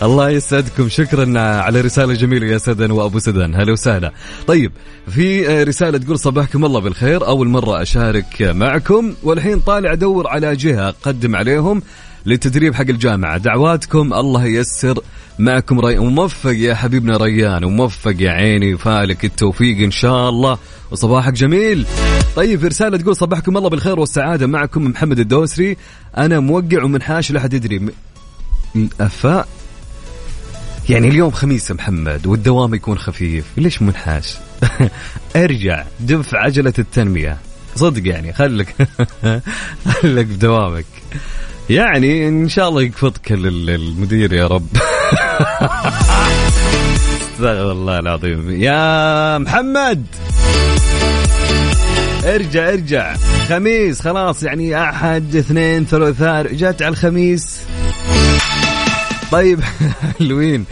الله 0.03 0.29
يسعدكم. 0.29 0.89
شكرا 0.89 1.39
على 1.39 1.81
رسالة 1.81 2.13
جميلة 2.13 2.47
يا 2.47 2.57
سدن 2.57 2.91
وأبو 2.91 3.19
سدن. 3.19 3.55
هلا 3.55 3.71
وسهلا. 3.71 4.11
طيب 4.47 4.71
في 5.09 5.47
رسالة 5.63 5.97
تقول 5.97 6.19
صباحكم 6.19 6.65
الله 6.65 6.79
بالخير. 6.79 7.27
أول 7.27 7.47
مرة 7.47 7.81
أشارك 7.81 8.41
معكم 8.41 9.13
والحين 9.23 9.59
طالع 9.59 9.93
أدور 9.93 10.27
على 10.27 10.55
جهة 10.55 10.95
قدم 11.03 11.35
عليهم. 11.35 11.81
للتدريب 12.25 12.75
حق 12.75 12.81
الجامعة. 12.89 13.37
دعواتكم 13.37 14.13
الله 14.13 14.45
ييسر. 14.45 14.99
معكم 15.39 15.79
ري... 15.79 15.97
وموفق 15.97 16.53
يا 16.55 16.75
حبيبنا 16.75 17.17
ريان 17.17 17.63
وموفق 17.63 18.15
يا 18.19 18.31
عيني 18.31 18.77
فالك 18.77 19.25
التوفيق 19.25 19.83
إن 19.83 19.91
شاء 19.91 20.29
الله. 20.29 20.57
وصباحك 20.91 21.33
جميل. 21.33 21.85
طيب 22.35 22.59
في 22.59 22.67
رسالة 22.67 22.97
تقول 22.97 23.15
صباحكم 23.15 23.57
الله 23.57 23.69
بالخير 23.69 23.99
والسعادة. 23.99 24.47
معكم 24.47 24.83
محمد 24.83 25.19
الدوسري. 25.19 25.77
أنا 26.17 26.39
موقع 26.39 26.83
ومنحاش 26.83 27.31
لا 27.31 27.39
حد 27.39 27.53
يدري. 27.53 27.81
الافاء 28.75 29.47
يعني 30.89 31.07
اليوم 31.07 31.31
خميس 31.31 31.71
محمد 31.71 32.27
والدوام 32.27 32.73
يكون 32.73 32.97
خفيف. 32.97 33.45
ليش 33.57 33.81
منحاش؟ 33.81 34.37
أرجع 35.35 35.83
دف 35.99 36.35
عجلة 36.35 36.73
التنمية. 36.79 37.37
صدق 37.75 38.07
يعني 38.07 38.33
خلك. 38.33 38.75
خلك 40.01 40.25
بدوامك. 40.25 40.85
يعني 41.69 42.27
إن 42.27 42.49
شاء 42.49 42.69
الله 42.69 42.81
يقفطك 42.81 43.31
المدير 43.31 44.33
يا 44.33 44.47
رب. 44.47 44.67
استغفر 47.35 47.71
الله 47.71 47.99
العظيم. 47.99 48.51
يا 48.61 49.37
محمد. 49.37 50.05
ارجع 52.25 52.69
ارجع. 52.69 53.15
خميس 53.49 54.01
خلاص 54.01 54.43
يعني 54.43 54.83
أحد 54.83 55.35
اثنين 55.35 55.85
ثلاثاء 55.85 56.41
رجعت 56.41 56.81
على 56.81 56.91
الخميس. 56.91 57.59
طيب 59.31 59.59
حلوين. 60.19 60.65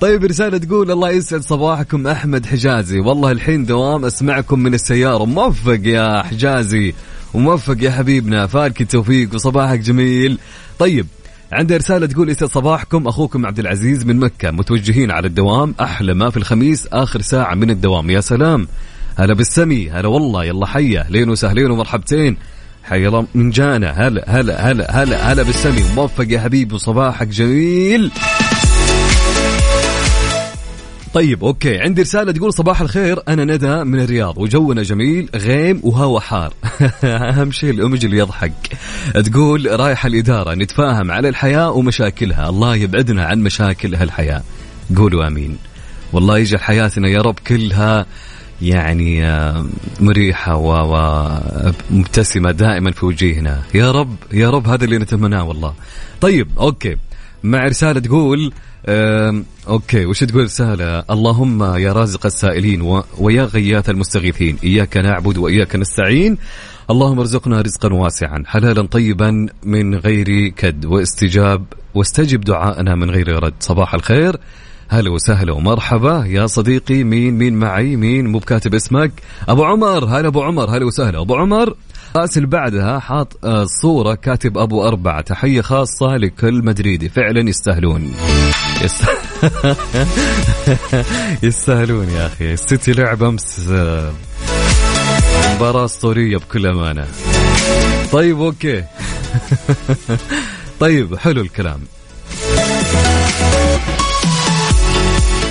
طيب 0.00 0.24
رسالة 0.24 0.58
تقول 0.58 0.90
الله 0.90 1.10
يسعد 1.10 1.40
صباحكم 1.40 2.06
أحمد 2.06 2.46
حجازي. 2.46 2.98
والله 3.00 3.30
الحين 3.30 3.64
دوام 3.64 4.04
أسمعكم 4.04 4.58
من 4.58 4.74
السيارة. 4.74 5.24
موفق 5.24 5.80
يا 5.82 6.22
حجازي. 6.22 6.94
وموفق 7.34 7.76
يا 7.80 7.90
حبيبنا. 7.90 8.46
فالك 8.46 8.80
التوفيق 8.80 9.34
وصباحك 9.34 9.78
جميل. 9.78 10.38
طيب 10.78 11.06
عندي 11.52 11.76
رسالة 11.76 12.06
تقول 12.06 12.30
يسعد 12.30 12.48
صباحكم. 12.48 13.08
أخوكم 13.08 13.46
عبد 13.46 13.58
العزيز 13.58 14.06
من 14.06 14.16
مكة. 14.16 14.50
متوجهين 14.50 15.10
على 15.10 15.26
الدوام. 15.26 15.74
أحلى 15.80 16.14
ما 16.14 16.30
في 16.30 16.36
الخميس 16.36 16.86
آخر 16.92 17.20
ساعة 17.20 17.54
من 17.54 17.70
الدوام. 17.70 18.10
يا 18.10 18.20
سلام. 18.20 18.68
هلا 19.16 19.34
بالسمي. 19.34 19.90
هلا 19.90 20.08
والله. 20.08 20.44
يلا 20.44 20.66
حيا. 20.66 21.06
لين 21.10 21.30
وسهلين 21.30 21.70
ومرحبتين. 21.70 22.36
حي 22.84 23.06
الله 23.06 23.26
من 23.34 23.50
جانا. 23.50 23.90
هلا 23.90 24.24
هلا 24.26 24.70
هلا 24.70 25.02
هلا 25.02 25.32
هلا 25.32 25.42
بالسمي. 25.42 25.84
موفق 25.96 26.26
يا 26.28 26.40
حبيبي 26.40 26.74
وصباحك 26.74 27.26
جميل. 27.28 28.10
طيب 31.18 31.44
أوكي. 31.44 31.78
عندي 31.78 32.02
رسالة 32.02 32.32
تقول 32.32 32.52
صباح 32.52 32.80
الخير 32.80 33.18
أنا 33.28 33.44
ندى 33.44 33.84
من 33.84 34.00
الرياض 34.00 34.38
وجونا 34.38 34.82
جميل 34.82 35.28
غيم 35.34 35.80
وهوا 35.84 36.20
حار. 36.20 36.52
أهم 37.04 37.52
شيء 37.52 37.70
الأمج 37.70 38.04
اللي 38.04 38.18
يضحك. 38.18 38.52
تقول 39.24 39.80
رايحه 39.80 40.06
الإدارة 40.06 40.54
نتفاهم 40.54 41.10
على 41.10 41.28
الحياة 41.28 41.70
ومشاكلها. 41.70 42.48
الله 42.48 42.76
يبعدنا 42.76 43.24
عن 43.24 43.40
مشاكل 43.40 43.94
هالحياة. 43.94 44.42
قولوا 44.96 45.26
آمين. 45.26 45.58
والله 46.12 46.38
يجعل 46.38 46.60
حياتنا 46.60 47.08
يا 47.08 47.22
رب 47.22 47.38
كلها 47.46 48.06
يعني 48.62 49.26
آه، 49.26 49.66
مريحة 50.00 50.56
ومبتسمة 51.90 52.50
دائما 52.50 52.90
في 52.90 53.06
وجيهنا. 53.06 53.62
يا 53.74 53.90
رب 53.90 54.16
يا 54.32 54.50
رب 54.50 54.68
هذا 54.68 54.84
اللي 54.84 54.98
نتمناه 54.98 55.44
والله. 55.44 55.74
طيب 56.20 56.48
okay. 56.58 56.96
مع 57.42 57.64
رسالة 57.64 58.00
تقول 58.00 58.52
okay 59.68 60.06
وش 60.06 60.20
تقول 60.20 60.44
رسالة 60.44 61.04
اللهم 61.10 61.74
يا 61.74 61.92
رازق 61.92 62.26
السائلين 62.26 62.82
و... 62.82 63.04
ويا 63.18 63.44
غياث 63.44 63.90
المستغيثين 63.90 64.58
إياك 64.64 64.96
نعبد 64.96 65.38
وإياك 65.38 65.76
نستعين. 65.76 66.38
اللهم 66.90 67.18
ارزقنا 67.18 67.60
رزقا 67.60 67.94
واسعا 67.94 68.42
حلالا 68.46 68.82
طيبا 68.86 69.46
من 69.62 69.94
غير 69.94 70.48
كد 70.48 70.86
واستجاب 70.86 71.64
واستجب 71.94 72.40
دعاءنا 72.40 72.94
من 72.94 73.10
غير 73.10 73.42
رد. 73.42 73.54
صباح 73.60 73.94
الخير. 73.94 74.36
هلا 74.88 75.10
وسهلا 75.10 75.52
ومرحبا. 75.52 76.24
يا 76.26 76.46
صديقي 76.46 77.04
مين 77.04 77.38
مين 77.38 77.54
معي؟ 77.54 77.96
مين؟ 77.96 78.26
مو 78.26 78.38
بكاتب 78.38 78.74
اسمك. 78.74 79.12
أبو 79.48 79.64
عمر. 79.64 80.04
هلا 80.04 80.28
أبو 80.28 80.42
عمر. 80.42 80.70
هلا 80.70 80.84
وسهلا. 80.84 81.20
أبو 81.20 81.34
عمر. 81.34 81.74
راسل 82.16 82.46
بعدها 82.46 82.98
حاط 82.98 83.44
آه، 83.44 83.64
صورة 83.82 84.14
كاتب 84.14 84.58
أبو 84.58 84.84
أربعة. 84.88 85.20
تحية 85.20 85.60
خاصة 85.60 86.16
لكل 86.16 86.64
مدريدي. 86.64 87.08
فعلا 87.08 87.48
يستاهلون. 87.48 88.12
يستاهلون 91.42 92.08
يا 92.10 92.26
أخي. 92.26 92.52
السيتي 92.52 92.92
لعب 92.92 93.22
أمس 93.22 93.68
آه، 93.70 94.12
مباراة 95.54 95.84
أسطورية 95.84 96.36
بكل 96.36 96.66
أمانة. 96.66 97.06
طيب 98.12 98.40
أوكي. 98.40 98.84
طيب 100.80 101.16
حلو 101.16 101.40
الكلام. 101.40 101.80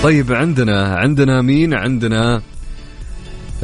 طيب 0.02 0.32
عندنا 0.32 0.96
عندنا 0.96 1.42
مين؟ 1.42 1.74
عندنا 1.74 2.42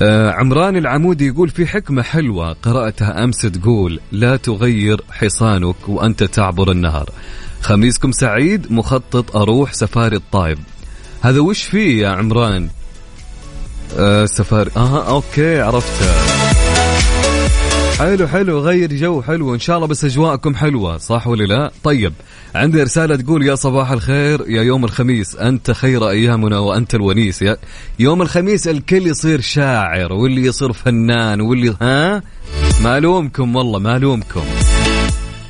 عمران 0.01 0.77
العمودي 0.77 1.27
يقول 1.27 1.49
في 1.49 1.67
حكمة 1.67 2.03
حلوة 2.03 2.53
قرأتها 2.53 3.25
أمس 3.25 3.37
تقول 3.37 4.01
لا 4.13 4.37
تغير 4.37 5.05
حصانك 5.11 5.89
وأنت 5.89 6.25
تعبر 6.25 6.71
النهر. 6.71 7.11
خميسكم 7.61 8.13
سعيد 8.13 8.73
مخطط 8.73 9.37
أروح 9.37 9.73
سفاري 9.73 10.17
الطايب. 10.17 10.59
هذا 11.23 11.41
وش 11.41 11.63
فيه 11.63 12.03
يا 12.03 12.09
عمران؟ 12.09 12.69
آه 13.99 14.27
سفاري. 14.27 14.71
آه 14.77 15.09
okay 15.09 15.61
عرفتها. 15.61 16.54
حلو 18.05 18.29
حلو 18.29 18.59
غير 18.61 18.93
جو 18.93 19.23
حلو. 19.23 19.55
إن 19.55 19.59
شاء 19.59 19.77
الله 19.77 19.89
بس 19.89 20.05
أجواءكم 20.05 20.55
حلوة 20.55 20.97
صح 20.97 21.27
ولا 21.27 21.45
لا؟ 21.45 21.71
طيب 21.85 22.13
عندي 22.55 22.83
رسالة 22.83 23.17
تقول 23.17 23.47
يا 23.47 23.55
صباح 23.55 23.91
الخير 23.91 24.45
يا 24.49 24.63
يوم 24.63 24.85
الخميس 24.85 25.37
أنت 25.37 25.71
خير 25.71 26.09
أيامنا 26.11 26.59
وأنت 26.59 26.95
الونيس. 26.95 27.43
يا 27.43 27.57
يوم 27.99 28.23
الخميس 28.23 28.69
الكل 28.69 29.07
يصير 29.07 29.41
شاعر 29.41 30.13
واللي 30.13 30.47
يصير 30.47 30.73
فنان 30.73 31.41
واللي 31.41 31.75
ها؟ 31.83 32.23
ما 32.81 32.99
الومكم 32.99 33.57
والله 33.57 33.79
ما 33.79 33.97
الومكم 33.97 34.45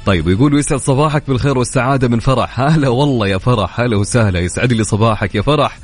طيب 0.07 0.29
يقول 0.29 0.59
يسعد 0.59 0.81
صباحك 0.81 1.23
بالخير 1.29 1.59
والسعادة 1.59 2.09
من 2.09 2.19
فرح. 2.19 2.61
هلا 2.61 2.89
والله 2.89 3.29
يا 3.29 3.39
فرح 3.39 3.81
هلا 3.81 3.97
وسهلا 3.97 4.41
يسعد 4.41 4.73
لي 4.73 4.85
صباحك 4.85 5.35
يا 5.35 5.43
فرح. 5.43 5.79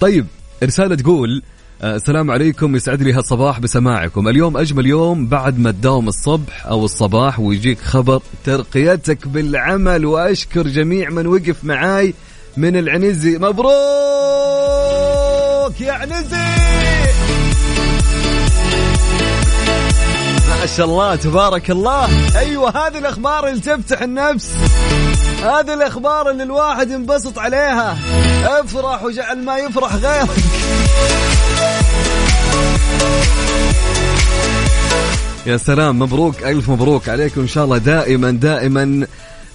طيب 0.00 0.26
رسالة 0.64 0.94
تقول 0.94 1.42
السلام 1.84 2.30
عليكم. 2.30 2.76
يسعد 2.76 3.02
لي 3.02 3.12
هالصباح 3.12 3.60
بسماعكم. 3.60 4.28
اليوم 4.28 4.56
أجمل 4.56 4.86
يوم 4.86 5.26
بعد 5.26 5.58
ما 5.58 5.70
تداوم 5.70 6.08
الصبح 6.08 6.66
أو 6.66 6.84
الصباح 6.84 7.40
ويجيك 7.40 7.80
خبر 7.80 8.22
ترقيتك 8.44 9.28
بالعمل 9.28 10.06
وأشكر 10.06 10.68
جميع 10.68 11.10
من 11.10 11.26
وقف 11.26 11.64
معاي 11.64 12.14
من 12.56 12.76
العنزي. 12.76 13.38
مبروك 13.38 13.70
يا 15.80 15.92
عنزي! 15.92 16.89
ما 20.60 20.66
شاء 20.66 20.86
الله 20.86 21.14
تبارك 21.14 21.70
الله. 21.70 22.08
أيوه 22.38 22.70
هذه 22.70 22.98
الأخبار 22.98 23.48
اللي 23.48 23.60
تفتح 23.60 24.02
النفس. 24.02 24.52
هذه 25.42 25.74
الأخبار 25.74 26.30
اللي 26.30 26.42
الواحد 26.42 26.90
ينبسط 26.90 27.38
عليها. 27.38 27.98
افرح 28.44 29.02
وجعل 29.02 29.44
ما 29.44 29.56
يفرح 29.56 29.94
غيرك. 29.94 30.28
يا 35.46 35.56
سلام 35.56 35.98
مبروك 35.98 36.42
ألف 36.42 36.70
مبروك 36.70 37.08
عليكم 37.08 37.40
إن 37.40 37.48
شاء 37.48 37.64
الله 37.64 37.78
دائما 37.78 38.30
دائما 38.30 39.06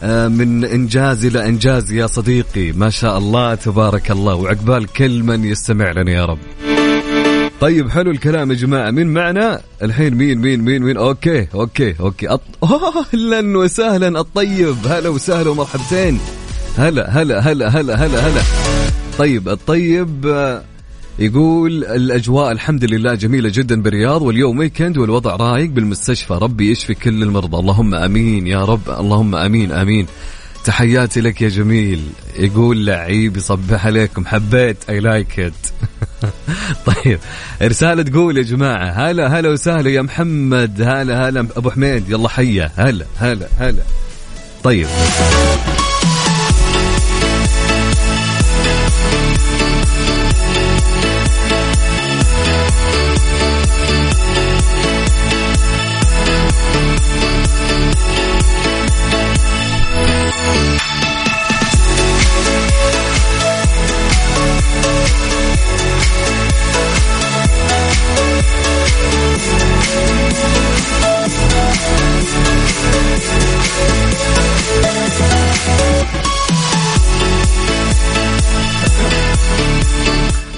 آه، 0.04 0.28
من 0.28 0.66
إنجاز 0.66 1.26
إلى 1.26 1.46
إنجاز 1.46 1.92
يا 1.92 2.08
صديقي. 2.08 2.72
ما 2.72 2.90
شاء 2.90 3.18
الله 3.18 3.56
تبارك 3.56 4.12
الله. 4.12 4.36
وعقبال 4.36 4.88
كل 4.88 5.24
من 5.24 5.46
يستمع 5.46 5.92
لنا 5.92 6.12
يا 6.12 6.26
رب. 6.26 6.75
طيب 7.66 7.90
حلو 7.90 8.12
الكلام 8.12 8.52
يا 8.52 8.56
جماعة. 8.56 8.92
مين 8.92 9.08
معنا؟ 9.08 9.62
الحين 9.84 10.16
مين 10.16 10.38
مين 10.38 10.62
مين 10.62 10.82
مين؟ 10.84 10.98
okay 10.98 11.48
okay 11.56 11.96
okay. 12.00 12.28
أط... 12.28 12.42
أهلا 13.14 13.58
وسهلا. 13.58 14.20
الطيب 14.20 14.76
هلا 14.88 15.10
وسهلا 15.10 15.50
ومرحبتين. 15.50 16.20
هلا 16.78 17.10
هلا 17.22 17.40
هلا 17.40 17.68
هلا 17.68 17.96
هلا 17.96 18.28
هلا. 18.28 18.42
طيب 19.18 19.50
الطيب 19.50 20.26
آه، 20.28 20.64
يقول 21.20 21.84
الأجواء 21.84 22.52
الحمد 22.52 22.84
لله 22.84 23.16
جميلة 23.16 23.50
جدا 23.54 23.82
بالرياض 23.82 24.22
واليوم 24.22 24.58
weekend 24.60 24.98
والوضع 24.98 25.36
رايق 25.36 25.70
بالمستشفى. 25.70 26.34
ربي 26.34 26.72
يشفي 26.72 26.94
كل 26.94 27.24
المرضى. 27.24 27.58
اللهم 27.58 27.96
آمين 27.96 28.48
يا 28.48 28.66
رب. 28.66 28.90
اللهم 29.00 29.36
آمين 29.36 29.72
آمين. 29.72 30.08
تحياتي 30.66 31.22
لك 31.22 31.42
يا 31.42 31.50
جميل. 31.50 32.04
يقول 32.40 32.86
لعيب 32.86 33.38
يصبح 33.38 33.86
عليكم. 33.86 34.26
حبيت. 34.26 34.78
I 34.90 35.00
like 35.00 35.40
it 35.40 35.54
طيب. 36.86 37.20
رسالة 37.62 38.04
تقول 38.04 38.38
يا 38.38 38.44
جماعة 38.44 38.90
هلا 38.92 39.40
هلا 39.40 39.50
وسهلا 39.50 39.90
يا 39.90 40.02
محمد. 40.02 40.82
هلا 40.82 41.30
هلا. 41.30 41.40
أبو 41.40 41.72
حميد 41.72 42.10
يلا 42.10 42.30
حيا. 42.30 42.72
هلا 42.76 43.06
هلا 43.20 43.48
هلا. 43.60 43.84
طيب. 44.64 44.88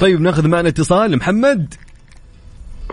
طيب 0.02 0.22
ناخذ 0.22 0.48
معنا 0.48 0.70
اتصال. 0.70 1.18
محمد؟ 1.18 1.74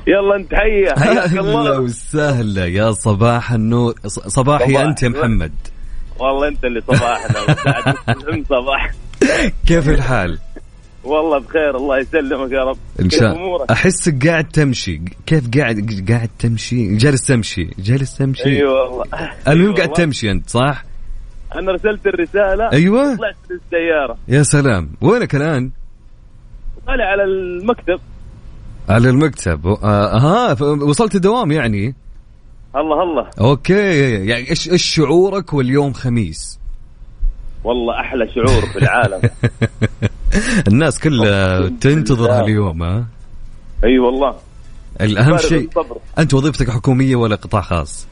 يلا 0.06 0.36
انت 0.36 0.54
حيا. 0.54 0.92
أهلا 1.24 1.40
الله. 1.40 1.80
وسهلا. 1.80 2.66
يا 2.66 2.92
صباح 2.92 3.52
النور. 3.52 3.94
صباحي 4.06 4.72
صباح. 4.72 4.84
أنت 4.84 5.02
يا. 5.02 5.08
محمد. 5.08 5.52
والله 6.18 6.48
أنت 6.48 6.64
اللي 6.64 6.80
صباحنا. 6.80 7.56
صباح. 8.54 8.90
كيف 9.66 9.88
الحال؟ 9.88 10.38
والله 11.04 11.38
بخير 11.38 11.76
الله 11.76 11.98
يسلمك 11.98 12.52
يا 12.52 12.64
رب. 12.64 12.78
إن 13.00 13.10
شاء 13.10 13.36
أمورك؟ 13.36 13.70
احسك 13.70 14.26
قاعد 14.26 14.48
تمشي. 14.48 15.00
كيف 15.26 15.48
قاعد 15.58 16.04
قاعد 16.08 16.30
تمشي؟ 16.38 16.96
جالس 16.96 17.26
تمشي. 17.26 17.70
جالس 17.78 18.16
تمشي. 18.18 18.44
اي 18.44 18.64
والله. 18.64 19.04
المهم 19.48 19.62
أيوة 19.62 19.74
قاعد. 19.74 19.92
تمشي 19.92 20.30
أنت 20.30 20.50
صح؟ 20.50 20.84
أنا 21.56 21.72
رسلت 21.72 22.06
الرسالة. 22.06 22.72
أيوه. 22.72 23.16
طلعت 23.16 23.34
في 23.48 23.54
السيارة. 23.54 24.18
يا 24.28 24.42
سلام. 24.42 24.90
وينك 25.00 25.34
الآن؟ 25.34 25.70
طالع 26.86 27.04
على 27.04 27.24
المكتب. 27.24 28.00
على 28.88 29.10
المكتب. 29.10 29.66
آه 29.66 30.18
ها 30.18 30.54
ف- 30.54 30.62
وصلت 30.62 31.14
الدوام 31.14 31.52
يعني؟ 31.52 31.94
الله 32.76 33.02
الله. 33.02 33.30
أوكي 33.40 34.00
يعني 34.26 34.50
إيش 34.50 34.70
إيش 34.70 34.82
شعورك 34.94 35.52
واليوم 35.52 35.92
خميس؟ 35.92 36.58
والله 37.64 38.00
أحلى 38.00 38.28
شعور 38.34 38.66
في 38.72 38.78
العالم. 38.78 39.20
الناس 40.68 41.00
كلها 41.00 41.68
تنتظر 41.68 42.32
هاليوم 42.32 42.82
ها؟ 42.82 43.06
أي 43.84 43.98
والله. 43.98 44.34
الأهم 45.00 45.38
شيء. 45.38 45.68
أنت 46.18 46.34
وظيفتك 46.34 46.70
حكومية 46.70 47.16
ولا 47.16 47.36
قطاع 47.36 47.60
خاص؟ 47.60 48.06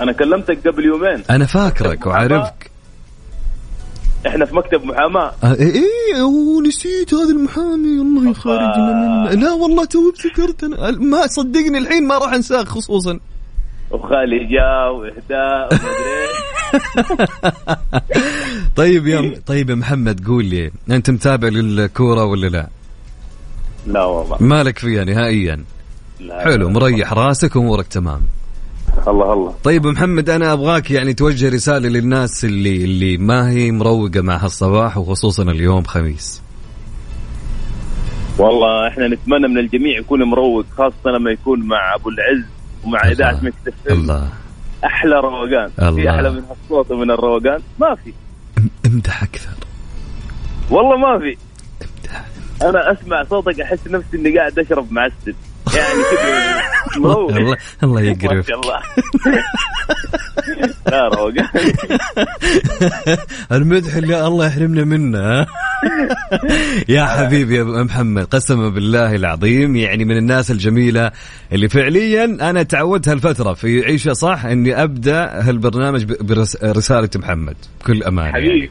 أنا 0.00 0.12
كلمتك 0.12 0.68
قبل 0.68 0.84
يومين. 0.84 1.22
أنا 1.30 1.46
فاكرك 1.46 2.06
وعارفك 2.06 2.69
إحنا 4.26 4.44
في 4.44 4.56
مكتب 4.56 4.84
محاماة. 4.84 5.32
آه، 5.44 5.54
إيه 5.54 5.72
إيه 5.74 6.22
ونسيت 6.22 7.14
هذا 7.14 7.30
المحامي. 7.32 8.00
الله 8.00 8.30
يخرجنا 8.30 8.92
منه 9.26 9.30
لا 9.42 9.52
والله 9.52 9.84
تو 9.84 9.98
افتكرت 10.10 10.64
أنا. 10.64 10.90
ما 10.90 11.26
صدقني 11.26 11.78
الحين 11.78 12.06
ما 12.06 12.18
راح 12.18 12.32
انساك 12.32 12.68
خصوصا. 12.68 13.18
وخالي 13.90 14.38
جاء 14.38 14.92
واهداء 14.92 15.68
طيب 18.76 19.06
يا 19.06 19.40
طيب 19.46 19.70
يا 19.70 19.74
محمد 19.74 20.26
قول 20.26 20.44
لي 20.44 20.70
أنت 20.90 21.10
متابع 21.10 21.48
للكورة 21.48 22.24
ولا 22.24 22.46
لا؟ 22.46 22.68
لا 23.86 24.04
والله. 24.04 24.36
مالك 24.40 24.78
فيها 24.78 25.04
نهائيا. 25.04 25.64
لا 26.20 26.44
حلو 26.44 26.68
مريح 26.68 27.12
راسك 27.12 27.56
وامورك 27.56 27.86
تمام. 27.86 28.20
الله 29.08 29.32
الله. 29.32 29.54
طيب 29.64 29.86
محمد 29.86 30.30
أنا 30.30 30.52
أبغاك 30.52 30.90
يعني 30.90 31.14
توجه 31.14 31.48
رسالة 31.48 31.88
للناس 31.88 32.44
اللي 32.44 32.84
اللي 32.84 33.16
ما 33.16 33.50
هي 33.50 33.70
مروقة 33.72 34.20
مع 34.20 34.36
هالصباح 34.36 34.98
وخصوصا 34.98 35.42
اليوم 35.42 35.84
خميس. 35.84 36.42
والله 38.38 38.88
إحنا 38.88 39.08
نتمنى 39.08 39.48
من 39.48 39.58
الجميع 39.58 39.98
يكون 39.98 40.22
مروق 40.22 40.64
خاصة 40.78 41.10
لما 41.18 41.30
يكون 41.30 41.60
مع 41.66 41.94
أبو 41.94 42.08
العز 42.08 42.44
ومع. 42.84 43.08
إذاعة 43.10 43.30
إم. 43.40 43.52
الله. 43.90 44.28
أحلى 44.84 45.14
روقان. 45.14 45.70
الله. 45.88 46.02
في 46.02 46.10
أحلى 46.10 46.30
من 46.30 46.42
هالصوت 46.50 46.90
ومن 46.90 47.10
الروقان. 47.10 47.60
ما 47.80 47.94
في. 47.94 48.12
ام- 48.58 48.70
امدح 48.86 49.22
أكثر. 49.22 49.54
والله 50.70 50.96
ما 50.96 51.18
في. 51.18 51.36
أنا 52.62 52.92
أسمع 52.92 53.24
صوتك 53.24 53.60
أحس 53.60 53.78
نفسي 53.86 54.16
إني 54.16 54.38
قاعد 54.38 54.58
أشرب 54.58 54.92
معسل. 54.92 55.34
يعني 55.76 56.02
كذا. 56.10 56.49
الله. 56.96 57.56
الله 57.82 58.42
شاء 58.48 58.60
الله. 58.60 58.80
لا 60.86 61.08
روقان 61.08 61.48
المدح 63.52 63.94
اللي 63.94 64.26
الله 64.26 64.46
يحرمنا 64.46 64.84
منه؟ 64.84 65.46
يا 66.88 67.04
حبيبي 67.04 67.56
يا 67.56 67.64
محمد 67.64 68.24
قسما 68.24 68.68
بالله 68.68 69.14
العظيم 69.14 69.76
يعني 69.76 70.04
من 70.04 70.16
الناس 70.16 70.50
الجميلة 70.50 71.10
اللي 71.52 71.68
فعليا 71.68 72.24
أنا 72.24 72.62
تعودت 72.62 73.08
هالفترة 73.08 73.52
في 73.52 73.84
عيشة 73.84 74.12
صح 74.12 74.44
أني 74.44 74.82
أبدأ 74.82 75.48
هالبرنامج 75.48 76.04
برسالة 76.62 77.10
محمد 77.16 77.56
بكل 77.80 78.02
يعني. 78.22 78.32
حبيبي. 78.32 78.70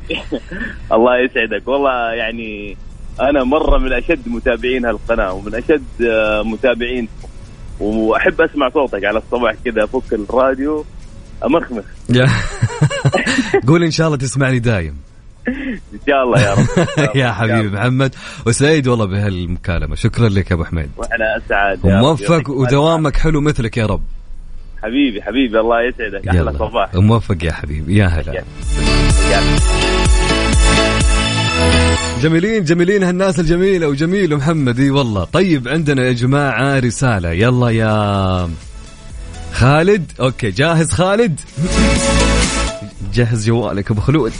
الله 0.92 1.12
يسعدك. 1.18 1.68
والله 1.68 2.14
يعني 2.14 2.78
أنا 3.22 3.44
مرة 3.44 3.78
من 3.78 3.94
أشد 3.94 4.30
متابعين 4.30 4.86
هالقناة 4.86 5.34
ومن 5.34 5.56
أشد 5.56 5.84
آه، 6.02 6.44
متابعين 6.44 7.08
وأحب 7.80 8.42
أسمع 8.42 8.70
صوتك 8.70 9.06
على 9.06 9.18
الصباح 9.18 9.54
كذا 9.66 9.84
أفك 9.84 10.14
الراديو. 10.14 10.86
امخمخ 11.46 11.84
قول 13.68 13.84
إن 13.84 13.92
شاء 13.92 14.08
الله 14.08 14.18
تسمعني 14.18 14.60
دايم. 14.60 14.98
إن 15.48 16.00
شاء 16.08 16.24
الله 16.24 16.42
يا 16.42 16.54
رب. 16.54 17.16
يا 17.22 17.32
حبيبي 17.32 17.70
محمد. 17.70 18.16
وسعيد 18.46 18.88
والله 18.88 19.06
بهالمكالمة. 19.06 19.96
شكرا 19.96 20.30
لك 20.30 20.52
يا 20.52 20.56
أبو 20.56 20.64
حميد. 20.64 20.90
وإحنا 20.98 21.38
أسعد. 21.38 21.80
وموفق 21.84 22.50
ودوامك 22.50 23.18
حلو 23.18 23.42
مثلك 23.42 23.78
يا 23.78 23.86
رب. 23.86 24.02
حبيبي 24.84 25.22
حبيبي 25.22 25.60
الله 25.60 25.78
يسعدك. 25.82 26.28
أحلى 26.28 26.54
صباح. 26.54 26.96
موفق 26.96 27.44
يا 27.44 27.52
حبيبي. 27.52 27.98
يا 27.98 28.06
هلا. 28.06 28.44
جميلين 32.22 32.64
جميلين 32.64 33.04
هالناس 33.04 33.40
الجميلة 33.40 33.88
وجميل 33.88 34.36
محمد. 34.36 34.80
إي 34.80 34.90
والله. 34.90 35.24
طيب 35.24 35.68
عندنا 35.68 36.04
يا 36.04 36.12
جماعة 36.12 36.80
رسالة. 36.80 37.32
يلا 37.32 37.70
يا 37.70 38.50
خالد. 39.54 40.12
أوكي 40.20 40.52
جاهز 40.52 40.92
خالد؟ 40.92 41.40
جهز 43.14 43.46
جوالك 43.48 43.92
أبو 43.92 44.02
خلود. 44.02 44.32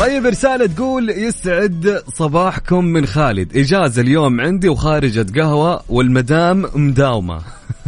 طيب 0.00 0.26
رسالة 0.26 0.66
تقول 0.66 1.10
يسعد 1.10 2.02
صباحكم 2.14 2.84
من 2.84 3.06
خالد. 3.06 3.56
إجازة 3.56 4.02
اليوم 4.02 4.40
عندي 4.40 4.68
وخارجة 4.68 5.26
قهوة 5.40 5.82
والمدام 5.88 6.66
مداومة. 6.74 7.40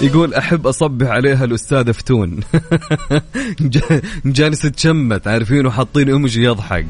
يقول 0.00 0.34
أحب 0.34 0.66
أصبح 0.66 1.06
عليها 1.06 1.44
الأستاذة 1.44 1.92
فتون 1.92 2.40
ج- 3.60 4.00
جالسة 4.24 4.68
تشمت 4.68 5.28
عارفين 5.28 5.66
وحاطين 5.66 6.08
إيموجي 6.08 6.44
يضحك. 6.44 6.86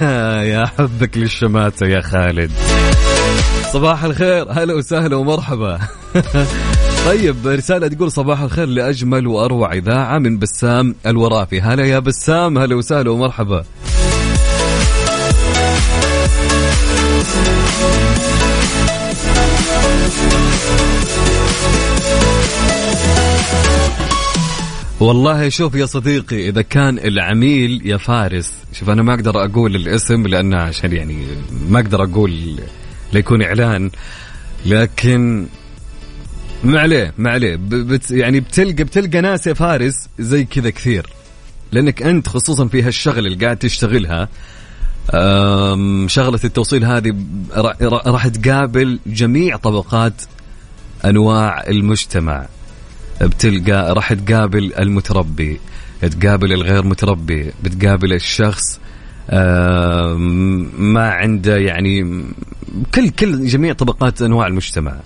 يا 0.52 0.66
حبك 0.66 1.16
للشماتة 1.16 1.86
يا 1.86 2.00
خالد. 2.00 2.50
صباح 3.72 4.04
الخير 4.04 4.46
هلا 4.52 4.74
وسهلا 4.74 5.16
ومرحبا. 5.16 5.78
طيب 7.06 7.36
رسالة 7.46 7.88
تقول 7.88 8.12
صباح 8.12 8.40
الخير 8.40 8.66
لأجمل 8.66 9.26
وأروع 9.26 9.72
إذاعة 9.72 10.18
من 10.18 10.38
بسام 10.38 10.94
الورافي 11.06 11.60
هلا 11.60 11.84
يا 11.86 11.98
بسام 11.98 12.58
هلا 12.58 12.74
وسهلا 12.74 13.10
ومرحبا. 13.10 13.64
والله 25.00 25.48
شوف 25.48 25.74
يا 25.74 25.86
صديقي 25.86 26.48
إذا 26.48 26.62
كان 26.62 26.98
العميل 26.98 27.82
يا 27.86 27.96
فارس 27.96 28.52
شوف 28.72 28.90
أنا 28.90 29.02
ما 29.02 29.14
أقدر 29.14 29.44
أقول 29.44 29.76
الاسم 29.76 30.26
لأنه 30.26 30.56
عشان 30.56 30.92
يعني 30.92 31.26
ما 31.68 31.80
أقدر 31.80 32.04
أقول 32.04 32.60
ليكون 33.12 33.42
إعلان 33.42 33.90
لكن 34.66 35.46
ما 36.64 36.80
عليه 36.80 37.14
ما 37.18 37.30
عليه. 37.30 37.56
بت 37.60 38.10
يعني 38.10 38.40
بتلقى 38.40 38.84
بتلقى 38.84 39.20
ناس 39.20 39.46
يا 39.46 39.54
فارس 39.54 40.08
زي 40.18 40.44
كذا 40.44 40.70
كثير 40.70 41.06
لأنك 41.72 42.02
أنت 42.02 42.28
خصوصا 42.28 42.66
في 42.68 42.82
هالشغل 42.82 43.26
اللي 43.26 43.44
قاعد 43.44 43.56
تشتغلها 43.56 44.28
شغلة 46.06 46.40
التوصيل 46.44 46.84
هذه 46.84 47.14
را- 47.56 47.76
را- 47.82 48.02
راح 48.10 48.28
تقابل 48.28 48.98
جميع 49.06 49.56
طبقات 49.56 50.22
أنواع 51.04 51.64
المجتمع. 51.68 52.46
بتلقى 53.20 53.94
راح 53.94 54.12
تقابل 54.12 54.74
المتربي 54.74 55.60
تقابل 56.00 56.52
الغير 56.52 56.84
متربي 56.84 57.52
بتقابل 57.62 58.12
الشخص 58.12 58.80
ما 60.78 61.10
عنده 61.10 61.56
يعني 61.56 62.24
كل 62.94 63.10
كل 63.10 63.46
جميع 63.46 63.72
طبقات 63.72 64.22
أنواع 64.22 64.46
المجتمع 64.46 64.96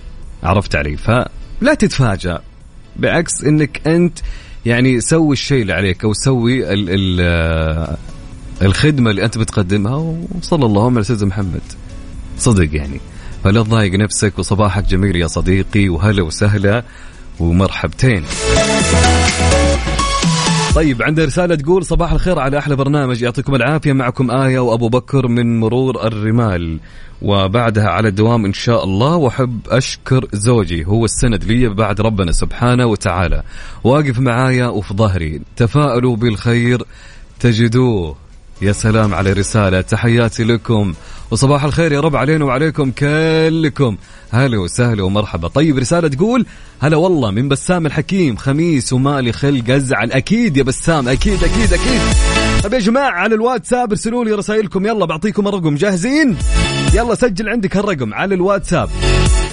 عرفت 0.42 0.76
علي؟ 0.76 0.96
فلا 0.96 1.74
تتفاجأ 1.78 2.40
بعكس 2.96 3.44
إنك 3.44 3.88
أنت 3.88 4.18
يعني 4.66 5.00
سوي 5.00 5.32
الشيء 5.32 5.62
اللي 5.62 5.72
عليك 5.72 6.04
أو 6.04 6.12
سوي 6.12 6.72
ال 6.72 6.90
ال 6.90 7.18
آه، 7.20 7.96
الخدمة 8.62 9.10
اللي 9.10 9.24
أنت 9.24 9.38
بتقدمها 9.38 10.16
وصلى 10.38 10.66
اللهم 10.66 10.94
على 10.94 11.04
سيدنا 11.04 11.26
محمد. 11.26 11.62
صدق 12.38 12.76
يعني. 12.76 13.00
فلا 13.44 13.62
تضايق 13.62 13.94
نفسك 13.94 14.38
وصباحك 14.38 14.84
جميل 14.84 15.16
يا 15.16 15.26
صديقي 15.26 15.88
وهلا 15.88 16.22
وسهلا. 16.22 16.84
ومرحبتين. 17.40 18.24
طيب 20.74 21.02
عندنا 21.02 21.26
رسالة 21.26 21.54
تقول 21.54 21.84
صباح 21.84 22.12
الخير 22.12 22.38
على 22.38 22.58
أحلى 22.58 22.76
برنامج. 22.76 23.22
يعطيكم 23.22 23.54
العافية. 23.54 23.92
معكم 23.92 24.30
آية 24.30 24.58
وأبو 24.58 24.88
بكر 24.88 25.28
من 25.28 25.60
مرور 25.60 26.06
الرمال. 26.06 26.78
وبعدها 27.22 27.88
على 27.88 28.08
الدوام 28.08 28.44
إن 28.44 28.52
شاء 28.52 28.84
الله 28.84 29.16
وأحب 29.16 29.60
أشكر 29.68 30.26
زوجي. 30.32 30.84
هو 30.84 31.04
السند 31.04 31.44
لي 31.44 31.68
بعد 31.68 32.00
ربنا 32.00 32.32
سبحانه 32.32 32.86
وتعالى. 32.86 33.42
واقف 33.84 34.18
معايا 34.18 34.66
وفي 34.66 34.94
ظهري. 34.94 35.40
تفاءلوا 35.56 36.16
بالخير 36.16 36.82
تجدوه. 37.40 38.21
يا 38.62 38.72
سلام 38.72 39.14
على 39.14 39.32
رسالة. 39.32 39.80
تحياتي 39.80 40.44
لكم. 40.44 40.94
وصباح 41.30 41.64
الخير 41.64 41.92
يا 41.92 42.00
رب 42.00 42.16
علينا 42.16 42.44
وعليكم 42.44 42.90
كلكم. 42.90 43.96
هلا 44.30 44.58
وسهلا 44.58 45.02
ومرحبا. 45.02 45.48
طيب 45.48 45.78
رسالة 45.78 46.08
تقول 46.08 46.46
هلا 46.80 46.96
والله 46.96 47.30
من 47.30 47.48
بسام 47.48 47.86
الحكيم 47.86 48.36
خميس 48.36 48.92
ومالي 48.92 49.32
خلق 49.32 49.70
أزعل. 49.70 50.12
أكيد 50.12 50.56
يا 50.56 50.62
بسام 50.62 51.08
أكيد 51.08 51.44
أكيد 51.44 51.72
أكيد. 51.72 52.00
طيب 52.62 52.72
يا 52.72 52.78
جماعة 52.78 53.10
على 53.10 53.34
الواتساب 53.34 53.90
ارسلوا 53.90 54.24
لي 54.24 54.32
رسائلكم. 54.32 54.86
يلا 54.86 55.04
بعطيكم 55.04 55.48
الرقم. 55.48 55.74
جاهزين؟ 55.74 56.36
يلا 56.94 57.14
سجل 57.14 57.48
عندك 57.48 57.76
الرقم 57.76 58.14
على 58.14 58.34
الواتساب. 58.34 58.90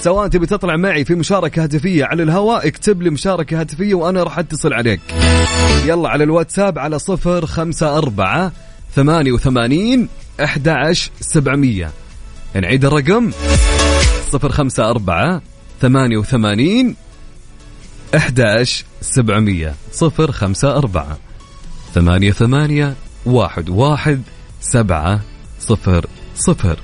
سواء 0.00 0.28
تبي 0.28 0.46
تطلع 0.46 0.76
معي 0.76 1.04
في 1.04 1.14
مشاركة 1.14 1.62
هاتفية 1.62 2.04
على 2.04 2.22
الهواء 2.22 2.66
اكتب 2.66 3.02
لي 3.02 3.10
مشاركة 3.10 3.60
هاتفية 3.60 3.94
وأنا 3.94 4.22
راح 4.22 4.38
أتصل 4.38 4.72
عليك. 4.72 5.00
يلا 5.86 6.08
على 6.08 6.24
الواتساب 6.24 6.78
على 6.78 6.98
صفر 6.98 7.46
خمسة 7.46 7.98
أربعة 7.98 8.52
ثمانية 8.94 9.32
وثمانين 9.32 10.08
أحد 10.44 10.68
عشر 10.68 11.10
سبعمية. 11.20 11.90
نعيد 12.54 12.84
الرقم. 12.84 13.30
صفر 14.30 14.52
خمسة 14.52 14.90
أربعة 14.90 15.42
ثمانية 15.80 16.16
وثمانين 16.16 16.96
11 18.14 18.84
700 19.00 19.74
054 20.02 21.16
ثمانية 21.94 22.32
ثمانية 22.32 22.94
واحد 23.26 23.68
واحد 23.68 24.22
سبعة 24.60 25.20
صفر 25.60 26.06
صفر. 26.36 26.78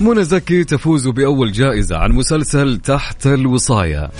منى 0.00 0.24
زكي 0.24 0.64
تفوز 0.64 1.08
بأول 1.08 1.52
جائزة 1.52 1.96
عن 1.96 2.12
مسلسل 2.12 2.78
تحت 2.78 3.26
الوصاية. 3.26 4.10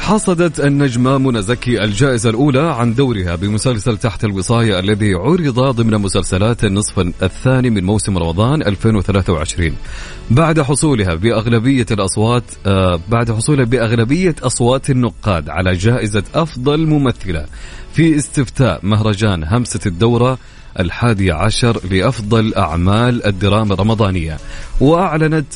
حصدت 0.00 0.60
النجمة 0.60 1.18
منى 1.18 1.42
زكي 1.42 1.84
الجائزة 1.84 2.30
الأولى 2.30 2.60
عن 2.60 2.94
دورها 2.94 3.34
بمسلسل 3.34 3.96
تحت 3.96 4.24
الوصاية 4.24 4.78
الذي 4.78 5.14
عرض 5.14 5.60
ضمن 5.60 5.98
مسلسلات 5.98 6.64
النصف 6.64 6.98
الثاني 7.22 7.70
من 7.70 7.84
موسم 7.84 8.18
رمضان 8.18 8.62
2023 8.62 9.72
بعد 10.30 10.60
حصولها 10.60 11.14
بأغلبية 11.14 11.86
الأصوات 11.90 12.44
آه 12.66 13.00
بعد 13.08 13.32
حصولها 13.32 13.64
بأغلبية 13.64 14.34
أصوات 14.42 14.90
النقاد 14.90 15.48
على 15.48 15.72
جائزة 15.72 16.24
أفضل 16.34 16.86
ممثلة 16.86 17.46
في 17.92 18.16
استفتاء 18.16 18.80
مهرجان 18.82 19.44
همسة 19.44 19.80
الدورة 19.86 20.38
الحادي 20.80 21.32
عشر 21.32 21.80
لأفضل 21.90 22.54
أعمال 22.54 23.26
الدراما 23.26 23.74
الرمضانية. 23.74 24.38
وأعلنت 24.80 25.46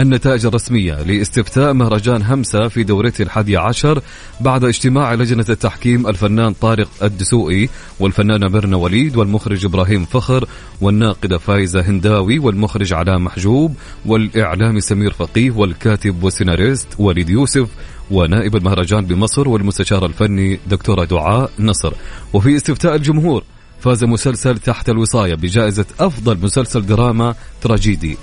النتائج 0.00 0.46
الرسمية 0.46 1.02
لاستفتاء 1.02 1.72
مهرجان 1.72 2.22
همسة 2.22 2.68
في 2.68 2.82
دورته 2.82 3.22
الحادية 3.22 3.58
عشر 3.58 4.02
بعد 4.40 4.64
اجتماع 4.64 5.14
لجنة 5.14 5.44
التحكيم 5.48 6.06
الفنان 6.06 6.52
طارق 6.52 6.88
الدسوقي 7.02 7.68
والفنانة 8.00 8.48
مرنا 8.48 8.76
وليد 8.76 9.16
والمخرج 9.16 9.64
إبراهيم 9.64 10.04
فخر 10.04 10.48
والناقدة 10.80 11.38
فايزة 11.38 11.80
هنداوي 11.80 12.38
والمخرج 12.38 12.92
علاء 12.92 13.18
محجوب 13.18 13.74
والإعلامي 14.06 14.80
سمير 14.80 15.12
فقيه 15.12 15.50
والكاتب 15.50 16.22
والسيناريست 16.22 16.88
وليد 16.98 17.30
يوسف 17.30 17.68
ونائب 18.10 18.56
المهرجان 18.56 19.04
بمصر 19.04 19.48
والمستشار 19.48 20.06
الفني 20.06 20.60
دكتورة 20.66 21.04
دعاء 21.04 21.50
نصر. 21.58 21.92
وفي 22.32 22.56
استفتاء 22.56 22.94
الجمهور 22.94 23.44
فاز 23.82 24.04
مسلسل 24.04 24.58
تحت 24.58 24.88
الوصاية 24.88 25.34
بجائزة 25.34 25.84
أفضل 26.00 26.38
مسلسل 26.38 26.86
دراما 26.86 27.34
تراجيدي. 27.62 28.16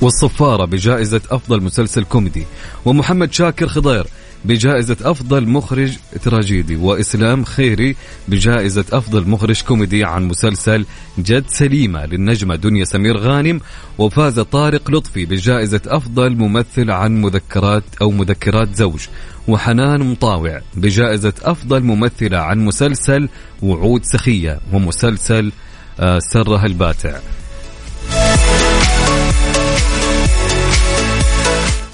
والصفارة 0.00 0.64
بجائزة 0.64 1.20
أفضل 1.30 1.62
مسلسل 1.62 2.04
كوميدي. 2.04 2.46
ومحمد 2.84 3.32
شاكر 3.32 3.68
خضير 3.68 4.06
بجائزة 4.44 4.96
أفضل 5.02 5.48
مخرج 5.48 5.96
تراجيدي 6.22 6.76
وإسلام 6.76 7.44
خيري 7.44 7.96
بجائزة 8.28 8.84
أفضل 8.92 9.28
مخرج 9.28 9.62
كوميدي 9.62 10.04
عن 10.04 10.24
مسلسل 10.24 10.86
جت 11.18 11.44
سليمة 11.48 12.06
للنجمة 12.06 12.56
دنيا 12.56 12.84
سمير 12.84 13.16
غانم 13.16 13.60
وفاز 13.98 14.40
طارق 14.40 14.90
لطفي 14.90 15.24
بجائزة 15.24 15.80
أفضل 15.86 16.36
ممثل 16.36 16.90
عن 16.90 17.22
مذكرات 17.22 17.84
أو 18.02 18.10
مذكرات 18.10 18.74
زوج. 18.74 19.06
وحنان 19.48 20.00
مطاوع 20.00 20.60
بجائزة 20.74 21.32
أفضل 21.42 21.82
ممثلة 21.82 22.38
عن 22.38 22.58
مسلسل 22.58 23.28
وعود 23.62 24.04
سخية 24.04 24.60
ومسلسل 24.72 25.52
آه، 26.00 26.18
سرها 26.18 26.66
الباتع. 26.66 27.18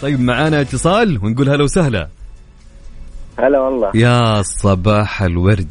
طيب 0.03 0.21
معانا 0.21 0.61
اتصال 0.61 1.19
ونقول 1.25 1.51
هلا 1.51 1.65
وسهلا. 1.65 2.09
هلا 3.38 3.61
والله. 3.61 3.90
يا 3.94 4.42
صباح 4.42 5.23
الورد. 5.23 5.68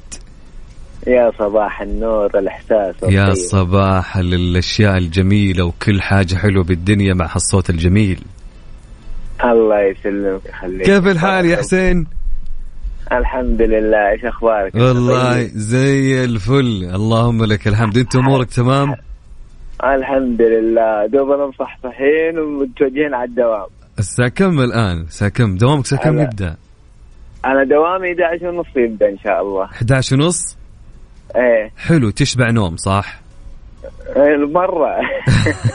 يا 1.08 1.32
صباح 1.40 1.82
النور 1.82 2.40
الإحساس 2.40 2.96
يا. 3.04 3.34
صباح 3.34 4.18
الاشياء 4.18 4.98
الجميلة 4.98 5.66
وكل 5.66 6.02
حاجة 6.02 6.36
حلوة 6.36 6.64
بالدنيا 6.64 7.14
مع 7.14 7.26
هالصوت 7.26 7.70
الجميل. 7.70 8.24
الله 9.44 9.82
يسلمك 9.82 10.42
يخليك. 10.50 10.86
كيف 10.86 11.08
الحال 11.08 11.46
يا 11.46 11.58
حسين؟ 11.58 12.08
الحمد 13.12 13.62
لله. 13.62 14.12
إيش 14.12 14.26
أخبارك؟ 14.26 14.76
والله 14.76 15.34
طيب. 15.34 15.52
زي 15.54 16.24
الفل. 16.24 16.90
اللهم 16.96 17.46
لك 17.46 17.68
الحمد. 17.68 17.98
أنت 17.98 18.16
أمورك 18.16 18.50
تمام؟ 18.50 18.96
الحمد 19.84 20.42
لله. 20.42 21.06
دوبنا 21.06 21.48
مصحصحين 21.48 22.40
ومتوجهين 22.40 23.14
على 23.14 23.30
الدوام. 23.30 23.68
الساعة 24.00 24.30
كم 24.30 24.60
الآن؟ 24.60 25.02
الساعة 25.02 25.32
كم؟ 25.32 25.58
دوامك 25.58 25.84
الساعة 25.84 26.02
كم 26.02 26.20
هلا. 26.20 26.56
أنا 27.46 27.64
دوامي 27.64 28.12
11 28.12 28.48
ونص 28.48 28.68
يبدأ 28.76 29.10
إن 29.10 29.18
شاء 29.18 29.42
الله. 29.42 29.64
11 29.64 30.16
ونص؟ 30.16 30.58
إيه. 31.36 31.72
حلو 31.78 32.10
تشبع 32.10 32.50
نوم 32.52 32.78
صح؟ 32.78 33.22
إيه، 34.16 34.46
مرة. 34.46 34.98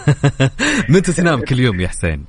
متى 0.95 1.13
تنام 1.13 1.41
كل 1.41 1.59
يوم 1.59 1.81
يا 1.81 1.89
حسين؟ 1.89 2.25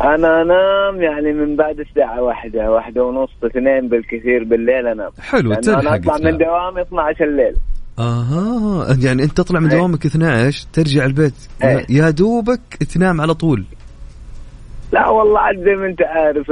أنا 0.00 0.42
أنام 0.42 1.02
يعني 1.02 1.32
من 1.32 1.56
بعد 1.56 1.80
الساعة 1.80 2.22
واحدة 2.22 2.70
واحدة 2.70 3.04
ونص 3.04 3.30
اثنين 3.44 3.88
بالكثير 3.88 4.44
بالليل 4.44 4.86
أنام. 4.86 5.10
حلو 5.20 5.54
تلحق 5.54 5.78
أطلع 5.78 6.16
تنام. 6.16 6.32
من 6.32 6.38
دوامي 6.38 6.82
12 6.82 7.24
الليل. 7.24 7.54
أها 7.98 8.96
يعني 9.02 9.22
أنت 9.22 9.36
تطلع 9.36 9.60
من 9.60 9.70
إيه. 9.70 9.78
دوامك 9.78 10.06
12 10.06 10.66
ترجع 10.72 11.04
البيت 11.04 11.34
إيه. 11.64 11.86
يا 11.90 12.10
دوبك 12.10 12.60
تنام 12.94 13.20
على 13.20 13.34
طول. 13.34 13.64
لا 14.92 15.08
والله 15.08 15.40
عاد 15.40 15.56
زي 15.56 15.74
ما 15.74 15.86
انت 15.86 16.02
عارف 16.02 16.46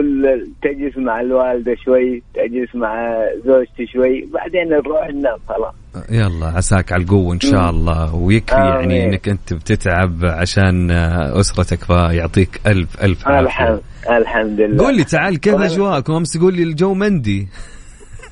تجلس 0.62 0.96
مع 0.98 1.20
الوالدة 1.20 1.74
شوي 1.84 2.22
تجلس 2.34 2.74
مع 2.74 3.18
زوجتي 3.44 3.86
شوي 3.86 4.28
بعدين 4.34 4.68
نروح 4.68 5.08
ننام 5.10 5.36
خلاص. 5.48 5.74
يلا 6.10 6.46
عساك 6.46 6.92
على 6.92 7.02
القوة 7.02 7.34
إن 7.34 7.40
شاء 7.40 7.70
الله. 7.70 8.14
ويكفي 8.14 8.56
آمين. 8.56 8.90
يعني 8.90 9.04
إنك 9.06 9.28
أنت 9.28 9.52
بتتعب 9.54 10.24
عشان 10.24 10.90
آه، 10.90 11.40
أسرتك 11.40 11.84
فيعطيك 11.84 12.60
ألف 12.66 13.28
عافية. 13.28 13.40
الحمد 13.40 13.80
الحمد 14.10 14.60
لله. 14.60 14.84
قول 14.84 14.96
لي 14.96 15.04
تعال 15.04 15.40
كيف 15.40 15.52
والله- 15.54 15.66
أجواءكم؟ 15.74 16.12
أمس 16.12 16.38
قول 16.38 16.54
لي 16.54 16.62
الجو 16.62 16.94
مندي. 16.94 17.48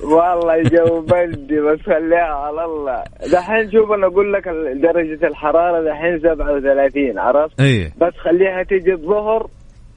والله 0.03 0.55
الجو 0.61 1.01
بردي 1.01 1.59
بس 1.59 1.79
خليها 1.85 2.33
على 2.35 2.65
الله. 2.65 3.03
دحين 3.31 3.71
شوف 3.71 3.91
أنا 3.91 4.07
أقول 4.07 4.33
لك 4.33 4.43
درجة 4.83 5.27
الحرارة 5.27 5.83
دحين 5.89 6.19
37 6.19 7.19
عرفت؟ 7.19 7.59
إيه. 7.61 7.91
بس 8.01 8.13
خليها 8.23 8.63
تيجي 8.63 8.93
الظهر 8.93 9.47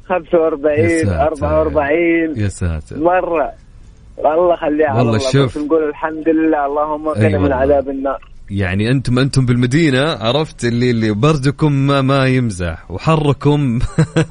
45 0.08 0.88
ساتر. 1.04 1.22
44 1.22 2.36
يا 2.36 2.48
ساتر. 2.48 2.98
مرة. 2.98 3.52
والله 4.16 4.56
خليها 4.56 4.94
والله 4.94 5.16
الله 5.16 5.18
شوف. 5.32 5.58
نقول 5.58 5.88
الحمد 5.88 6.28
لله 6.28 6.66
اللهم 6.66 7.08
قنا 7.08 7.26
أي 7.26 7.38
من. 7.38 7.52
عذاب 7.52 7.88
النار. 7.88 8.18
يعني 8.50 8.90
أنتم 8.90 9.18
أنتم 9.18 9.46
بالمدينة 9.46 10.00
عرفت؟ 10.20 10.64
اللي 10.64 10.90
اللي 10.90 11.10
بردكم 11.10 11.72
ما, 11.72 12.00
ما 12.02 12.26
يمزح 12.26 12.90
وحركم 12.90 13.60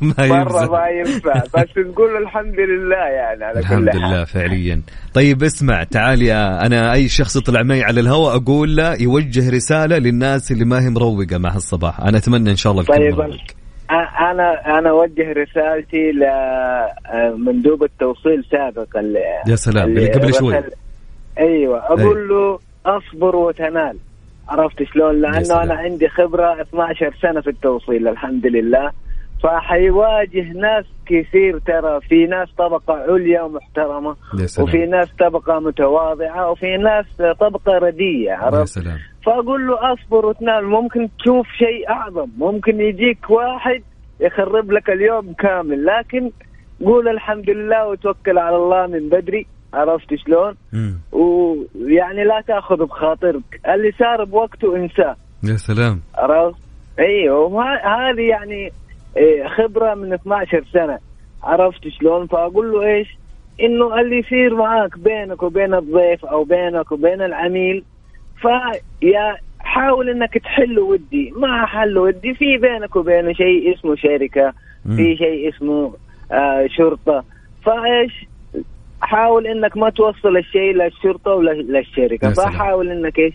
ما 0.01 0.27
مرة 0.27 0.35
يمزح 0.35 0.71
ما 0.71 0.87
ينفع 0.87 1.43
بس 1.55 1.69
نقول 1.77 2.17
الحمد 2.23 2.55
لله 2.59 2.95
يعني 3.17 3.43
على 3.43 3.59
الحمد 3.59 3.89
كل 3.89 3.99
حال. 3.99 4.09
لله 4.11 4.25
فعليا. 4.25 4.81
طيب 5.13 5.43
اسمع 5.43 5.83
تعال 5.83 6.21
يا 6.21 6.65
أنا 6.65 6.93
أي 6.93 7.07
شخص 7.09 7.35
يطلع 7.35 7.63
معي 7.63 7.83
على 7.83 7.99
الهواء 8.01 8.35
أقول 8.35 8.75
له 8.75 9.01
يوجه 9.01 9.49
رسالة 9.49 9.97
للناس 9.97 10.51
اللي 10.51 10.65
ما 10.65 10.81
هي 10.85 10.89
مروقة 10.89 11.37
مع 11.37 11.55
هالصباح. 11.55 11.99
أنا 12.01 12.17
أتمنى 12.17 12.51
إن 12.51 12.55
شاء 12.55 12.71
الله 12.71 12.83
طيب 12.83 13.15
أنا 13.91 14.77
أنا 14.79 14.89
أوجه 14.89 15.33
رسالتي 15.33 16.11
لمندوب 16.11 17.83
التوصيل 17.83 18.45
سابقا 18.51 19.01
يا 19.47 19.55
سلام، 19.55 19.89
اللي 19.89 20.11
قبل 20.11 20.33
شوي. 20.33 20.63
أيوه 21.39 21.79
أقول 21.85 22.29
له 22.29 22.59
أصبر 22.85 23.35
وتنال 23.35 23.97
عرفت 24.49 24.83
شلون؟ 24.83 25.21
لأنه. 25.21 25.63
أنا 25.63 25.73
عندي 25.73 26.07
خبرة 26.07 26.61
12 26.61 27.13
سنة 27.21 27.41
في 27.41 27.49
التوصيل 27.49 28.07
الحمد 28.07 28.47
لله 28.47 28.91
فحيواجه 29.43 30.51
ناس 30.53 30.85
كثير 31.05 31.59
ترى. 31.59 32.01
في 32.01 32.25
ناس 32.25 32.49
طبقة 32.57 32.93
عليا 32.93 33.49
سلام. 33.65 34.67
وفي 34.67 34.85
ناس 34.85 35.11
طبقة 35.19 35.59
متواضعة 35.59 36.51
وفي 36.51 36.77
ناس 36.77 37.05
طبقة 37.39 37.77
رديه 37.77 38.29
يا 38.29 38.35
عرفت؟ 38.35 38.79
فأقول 39.25 39.67
له 39.67 39.93
أصبر 39.93 40.25
وتنال 40.25 40.65
ممكن 40.65 41.09
تشوف 41.19 41.47
شيء 41.47 41.89
أعظم. 41.89 42.29
ممكن 42.37 42.81
يجيك 42.81 43.29
واحد 43.29 43.81
يخرب 44.19 44.71
لك 44.71 44.89
اليوم 44.89 45.33
كامل. 45.33 45.85
لكن 45.85 46.31
قول 46.85 47.07
الحمد 47.07 47.49
لله 47.49 47.87
وتوكل 47.87 48.37
على 48.37 48.55
الله 48.55 48.87
من 48.87 49.09
بدري 49.09 49.47
عرفت 49.73 50.15
شلون. 50.15 50.55
ويعني 51.11 52.23
لا 52.23 52.43
تأخذ 52.47 52.85
بخاطرك. 52.85 53.61
اللي 53.67 53.91
صار 53.99 54.23
بوقته 54.23 54.75
انساه 54.75 55.15
يا 55.43 55.55
سلام. 55.55 56.01
عرفت؟ 56.15 56.59
أيوه 56.99 57.39
وهذه 57.39 58.21
يعني 58.29 58.71
خبرة 59.57 59.93
من 59.93 60.13
12 60.13 60.63
سنة. 60.73 60.99
عرفت 61.43 61.87
شلون؟ 61.87 62.27
فأقول 62.27 62.71
له 62.71 62.81
إيش؟ 62.81 63.17
إنه 63.61 63.99
اللي 63.99 64.17
يصير 64.19 64.55
معاك 64.55 64.99
بينك 64.99 65.43
وبين 65.43 65.73
الضيف 65.73 66.25
أو 66.25 66.43
بينك 66.43 66.91
وبين 66.91 67.21
العميل 67.21 67.83
فيا 68.41 69.35
حاول 69.59 70.09
إنك 70.09 70.37
تحل 70.37 70.79
ودي. 70.79 71.33
ما 71.35 71.65
حل 71.65 71.97
ودي 71.97 72.33
في 72.33 72.57
بينك 72.57 72.95
وبينه 72.95 73.33
شيء 73.33 73.73
اسمه 73.73 73.95
شركة 73.95 74.53
في 74.95 75.15
شيء 75.17 75.49
اسمه 75.49 75.93
آه 76.31 76.67
شرطة. 76.67 77.23
فإيش؟ 77.65 78.25
حاول 79.01 79.47
إنك 79.47 79.77
ما 79.77 79.89
توصل 79.89 80.37
الشيء 80.37 80.73
للشرطة 80.73 81.31
ولا 81.31 81.51
للشركة. 81.51 82.29
فحاول 82.33 82.89
إنك 82.91 83.19
إيش؟ 83.19 83.33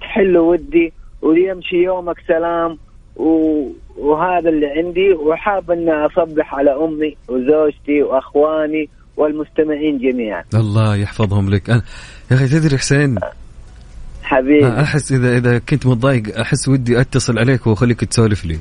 تحل 0.00 0.36
ودي 0.36 0.92
ويمشي 1.22 1.76
يومك 1.76 2.16
سلام. 2.28 2.78
وهذا 3.18 4.48
اللي 4.48 4.66
عندي. 4.66 5.12
وحاب 5.12 5.70
اني 5.70 5.90
أصبح 5.90 6.54
على 6.54 6.70
أمي 6.70 7.16
وزوجتي 7.28 8.02
وأخواني 8.02 8.88
والمستمعين 9.16 9.98
جميعا. 9.98 10.44
الله 10.54 10.96
يحفظهم 10.96 11.50
لك. 11.50 11.70
أنا 11.70 11.82
يا 12.30 12.36
أخي 12.36 12.48
تدري 12.48 12.78
حسين؟ 12.78 13.18
حبيبي. 14.22 14.68
أحس 14.68 15.12
اذا 15.12 15.36
إذا 15.36 15.58
كنت 15.58 15.86
متضايق 15.86 16.38
أحس 16.40 16.68
ودي 16.68 17.00
أتصل 17.00 17.38
عليك 17.38 17.66
وأخليك 17.66 18.00
تسولف 18.00 18.44
لي. 18.44 18.58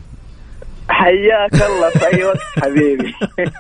حياك 0.97 1.53
الله 1.53 1.89
في 1.89 2.15
اي 2.15 2.23
وقت 2.23 2.37
حبيبي. 2.63 3.13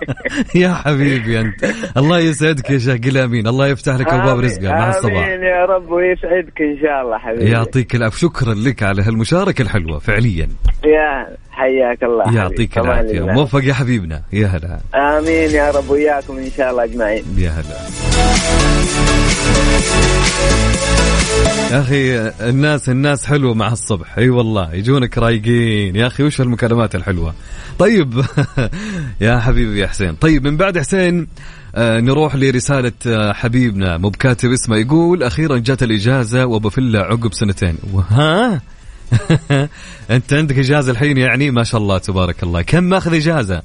يا 0.63 0.73
حبيبي 0.73 1.39
أنت. 1.39 1.65
الله 1.97 2.19
يسعدك 2.19 2.69
يا 2.69 2.77
شيخ 2.77 2.97
قل 3.05 3.17
امين 3.17 3.47
الله 3.47 3.67
يفتح 3.67 3.95
لك 3.95 4.07
أبواب 4.07 4.39
رزقه 4.39 4.69
مع 4.71 4.89
الصباح. 4.89 5.25
آمين 5.27 5.43
يا 5.43 5.65
رب 5.65 5.91
ويسعدك 5.91 6.61
إن 6.61 6.77
شاء 6.81 7.01
الله 7.01 7.17
حبيبي. 7.17 7.51
يعطيك 7.51 7.95
العافيه 7.95 8.17
شكرا 8.17 8.53
لك 8.53 8.83
على 8.83 9.01
هالمشاركة 9.01 9.61
الحلوة 9.61 9.99
فعليا. 9.99 10.49
يا 10.85 11.27
حياك 11.51 12.03
الله. 12.03 12.35
يعطيك 12.35 12.77
العافية. 12.77 13.21
موفق 13.21 13.63
يا 13.63 13.73
حبيبنا. 13.73 14.21
يا 14.33 14.47
هلا. 14.47 14.79
آمين 14.95 15.49
يا 15.49 15.71
رب 15.71 15.89
وياكم 15.89 16.37
إن 16.37 16.49
شاء 16.57 16.71
الله 16.71 16.83
أجمعين. 16.83 17.23
يا 17.37 17.49
هلا. 17.49 18.26
يا 21.71 21.81
أخي 21.81 22.17
الناس 22.49 22.89
الناس 22.89 23.25
حلوة 23.25 23.53
مع 23.53 23.71
الصبح. 23.71 24.17
أي 24.17 24.29
والله 24.29 24.73
يجونك 24.73 25.17
رايقين. 25.17 25.95
يا 25.95 26.07
أخي 26.07 26.23
وش 26.23 26.41
هالمكالمات 26.41 26.95
الحلوة؟ 26.95 27.33
طيب 27.79 28.23
يا 29.21 29.39
حبيبي 29.39 29.79
يا 29.79 29.87
حسين. 29.87 30.15
طيب 30.15 30.47
من 30.47 30.57
بعد 30.57 30.77
حسين 30.79 31.27
آه 31.75 31.99
نروح 31.99 32.35
لرسالة 32.35 32.91
آه 33.07 33.33
حبيبنا 33.33 33.97
مو 33.97 34.09
بكاتب 34.09 34.51
اسمه 34.51 34.77
يقول 34.77 35.23
أخيرا 35.23 35.57
جات 35.57 35.83
الإجازة 35.83 36.45
وبفلة 36.45 36.99
عقب 36.99 37.33
سنتين. 37.33 37.77
وها؟ 37.93 38.61
أنت 40.11 40.33
عندك 40.33 40.59
إجازة 40.59 40.91
الحين 40.91 41.17
يعني؟ 41.17 41.51
ما 41.51 41.63
شاء 41.63 41.81
الله 41.81 41.97
تبارك 41.97 42.43
الله. 42.43 42.61
كم 42.61 42.83
ماخذ 42.83 43.13
إجازة؟ 43.13 43.61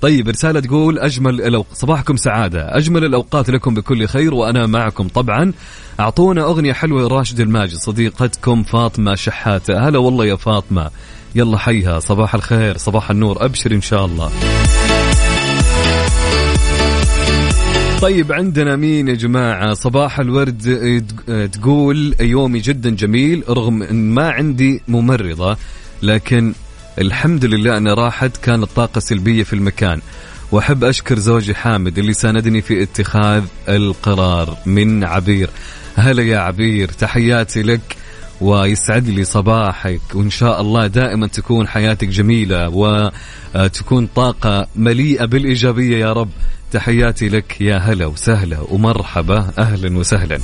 طيب 0.00 0.28
رسالة 0.28 0.60
تقول 0.60 0.98
أجمل 0.98 1.40
الأو... 1.40 1.66
صباحكم 1.72 2.16
سعادة. 2.16 2.76
أجمل 2.76 3.04
الأوقات 3.04 3.50
لكم 3.50 3.74
بكل 3.74 4.06
خير 4.06 4.34
وأنا 4.34 4.66
معكم 4.66 5.08
طبعا. 5.08 5.52
أعطونا 6.00 6.42
أغنية 6.42 6.72
حلوة 6.72 7.08
راشد 7.08 7.40
الماجد 7.40 7.76
صديقتكم 7.76 8.62
فاطمة 8.62 9.14
شحاتة. 9.14 9.88
هلا 9.88 9.98
والله 9.98 10.26
يا 10.26 10.36
فاطمة. 10.36 10.90
يلا 11.34 11.58
حيها 11.58 11.98
صباح 11.98 12.34
الخير 12.34 12.76
صباح 12.76 13.10
النور 13.10 13.44
أبشر 13.44 13.72
إن 13.72 13.80
شاء 13.80 14.04
الله. 14.04 14.30
طيب 18.02 18.32
عندنا 18.32 18.76
مين 18.76 19.08
يا 19.08 19.14
جماعة؟ 19.14 19.74
صباح 19.74 20.20
الورد 20.20 20.66
آه، 21.28 21.46
تقول 21.46 22.14
يومي 22.20 22.58
جدا 22.58 22.90
جميل 22.90 23.44
رغم 23.48 23.82
إن 23.82 24.10
ما 24.10 24.30
عندي 24.30 24.82
ممرضة 24.88 25.56
لكن 26.02 26.52
الحمد 26.98 27.44
لله 27.44 27.76
أن 27.76 27.88
راحت 27.88 28.36
كانت 28.36 28.64
طاقة 28.76 28.98
سلبية 28.98 29.42
في 29.42 29.52
المكان. 29.52 30.00
وأحب 30.52 30.84
أشكر 30.84 31.18
زوجي 31.18 31.54
حامد 31.54 31.98
اللي 31.98 32.12
ساندني 32.12 32.62
في 32.62 32.82
اتخاذ 32.82 33.44
القرار 33.68 34.56
من 34.66 35.04
عبير. 35.04 35.50
هلا 35.96 36.22
يا 36.22 36.38
عبير 36.38 36.88
تحياتي 36.88 37.62
لك 37.62 37.96
ويسعد 38.40 39.08
لي 39.08 39.24
صباحك. 39.24 40.00
وإن 40.14 40.30
شاء 40.30 40.60
الله 40.60 40.86
دائما 40.86 41.26
تكون 41.26 41.68
حياتك 41.68 42.08
جميلة 42.08 42.68
وتكون 42.68 44.06
طاقة 44.06 44.66
مليئة 44.76 45.24
بالإيجابية 45.24 45.96
يا 45.96 46.12
رب. 46.12 46.30
تحياتي 46.72 47.28
لك 47.28 47.60
يا 47.60 47.76
هلا 47.76 48.06
وسهلا 48.06 48.60
ومرحبا. 48.60 49.50
أهلا 49.58 49.98
وسهلا. 49.98 50.38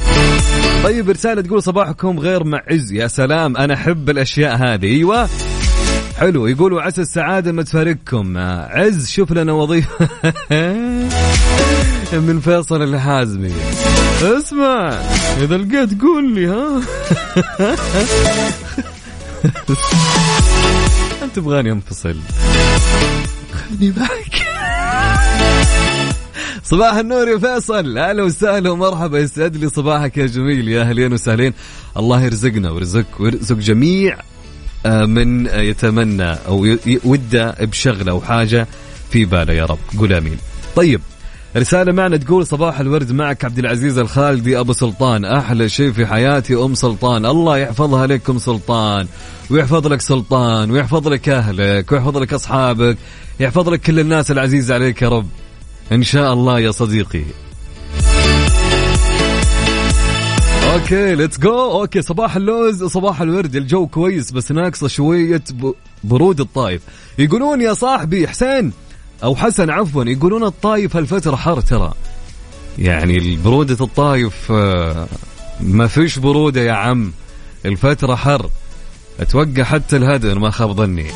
طيب 0.85 1.11
رسالة 1.11 1.43
تقول 1.43 1.63
صباحكم 1.63 2.19
غير 2.19 2.45
معز. 2.45 2.93
يا 2.93 3.07
سلام 3.07 3.57
أنا 3.57 3.75
أحب 3.75 4.11
الأشياء 4.11 4.57
هذه. 4.57 4.87
أيوة. 4.87 5.29
حلو. 6.19 6.47
يقولوا 6.47 6.83
عسى 6.83 7.01
السعادة 7.01 7.53
ما 7.53 7.63
تفارقكم. 7.63 8.39
عز 8.71 9.09
شوف 9.11 9.33
لنا 9.33 9.53
وظيفة. 9.53 10.09
من 12.27 12.41
فيصل 12.41 12.83
الحازمي. 12.83 13.53
اسمع 14.23 14.89
إذا 15.43 15.57
لقيت 15.57 16.03
قول 16.03 16.35
لي 16.35 16.47
ها؟ 16.47 16.81
أنت 21.23 21.37
تبغاني 21.37 21.73
أنفصل. 21.73 22.17
خذني 23.53 23.93
معك. 23.97 24.47
صباح 26.63 26.95
النور 26.95 27.29
يا 27.29 27.39
فيصل. 27.39 27.99
أهلا 27.99 28.23
وسهلا 28.23 28.71
ومرحبا. 28.71 29.19
يسعد 29.19 29.57
لي 29.57 29.69
صباحك 29.69 30.17
يا 30.17 30.27
جميل 30.27 30.69
يا 30.69 30.83
أهلين 30.83 31.13
وسهلين. 31.13 31.53
الله 31.97 32.23
يرزقنا 32.23 32.71
ويرزقك 32.71 33.21
ويرزق 33.21 33.57
جميع 33.57 34.15
آه، 34.15 34.36
من 35.07 35.49
آه، 35.49 35.61
يتمنى 35.61 36.33
أو 36.33 36.77
وده 37.05 37.55
بشغلة 37.61 38.13
أو 38.13 38.21
حاجة 38.21 38.67
في 39.11 39.25
باله 39.25 39.53
يا 39.53 39.65
رب. 39.65 39.79
قول 39.99 40.13
آمين. 40.13 40.39
طيب 40.77 41.01
رسالة 41.57 41.93
معنا 41.93 42.17
تقول 42.17 42.47
صباح 42.47 42.81
الورد 42.81 43.13
معك 43.13 43.45
عبد 43.45 43.59
العزيز 43.59 43.99
الخالدي 43.99 44.59
أبو 44.61 44.73
سلطان. 44.73 45.25
أحلى 45.25 45.69
شيء 45.69 45.93
في 45.93 46.07
حياتي 46.07 46.55
أم 46.55 46.75
سلطان. 46.75 47.27
الله 47.27 47.59
يحفظها 47.59 48.07
لك 48.07 48.31
ام 48.31 48.39
سلطان 48.39 49.07
ويحفظ 49.51 49.87
لك 49.87 50.01
سلطان 50.01 50.71
ويحفظ 50.71 51.09
لك 51.09 51.29
أهلك 51.29 51.93
ويحفظ 51.93 52.17
لك 52.17 52.33
أصحابك 52.33 52.97
يحفظ 53.41 53.69
لك 53.69 53.81
كل 53.81 54.01
الناس 54.01 54.31
العزيزة 54.31 54.75
عليك 54.75 55.03
يا 55.03 55.09
رب. 55.09 55.29
إن 55.93 56.03
شاء 56.03 56.33
الله 56.33 56.61
يا 56.61 56.71
صديقي. 56.71 57.25
okay 60.77 61.15
let's 61.15 61.39
go 61.39 61.81
okay 61.81 62.03
صباح 62.03 62.37
اللوز 62.37 62.85
صباح 62.85 63.21
الورد. 63.21 63.57
الجو 63.57 63.87
كويس 63.87 64.33
بس 64.33 64.53
ناقصة 64.53 64.89
شوية 64.89 65.43
برود 66.05 66.41
الطايف. 66.41 66.83
يقولون 67.19 67.61
يا 67.61 67.73
صاحبي 67.73 68.29
حسين 68.29 68.73
أو 69.25 69.37
حسن 69.37 69.71
عفوا 69.71 70.05
يقولون 70.05 70.45
الطايف 70.45 70.97
هالفترة 70.97 71.37
حر 71.37 71.61
ترى. 71.61 71.93
يعني 72.79 73.37
برودة 73.45 73.85
الطايف 73.85 74.53
آه، 74.53 75.07
ما 75.61 75.87
فيش 75.87 76.19
برودة 76.19 76.61
يا 76.61 76.73
عم. 76.73 77.13
الفترة 77.65 78.15
حر. 78.15 78.51
أتوقع 79.21 79.63
حتى 79.63 79.97
الهدا 79.97 80.39
ما 80.39 80.51
خاب 80.51 80.73
ظني. 80.73 81.07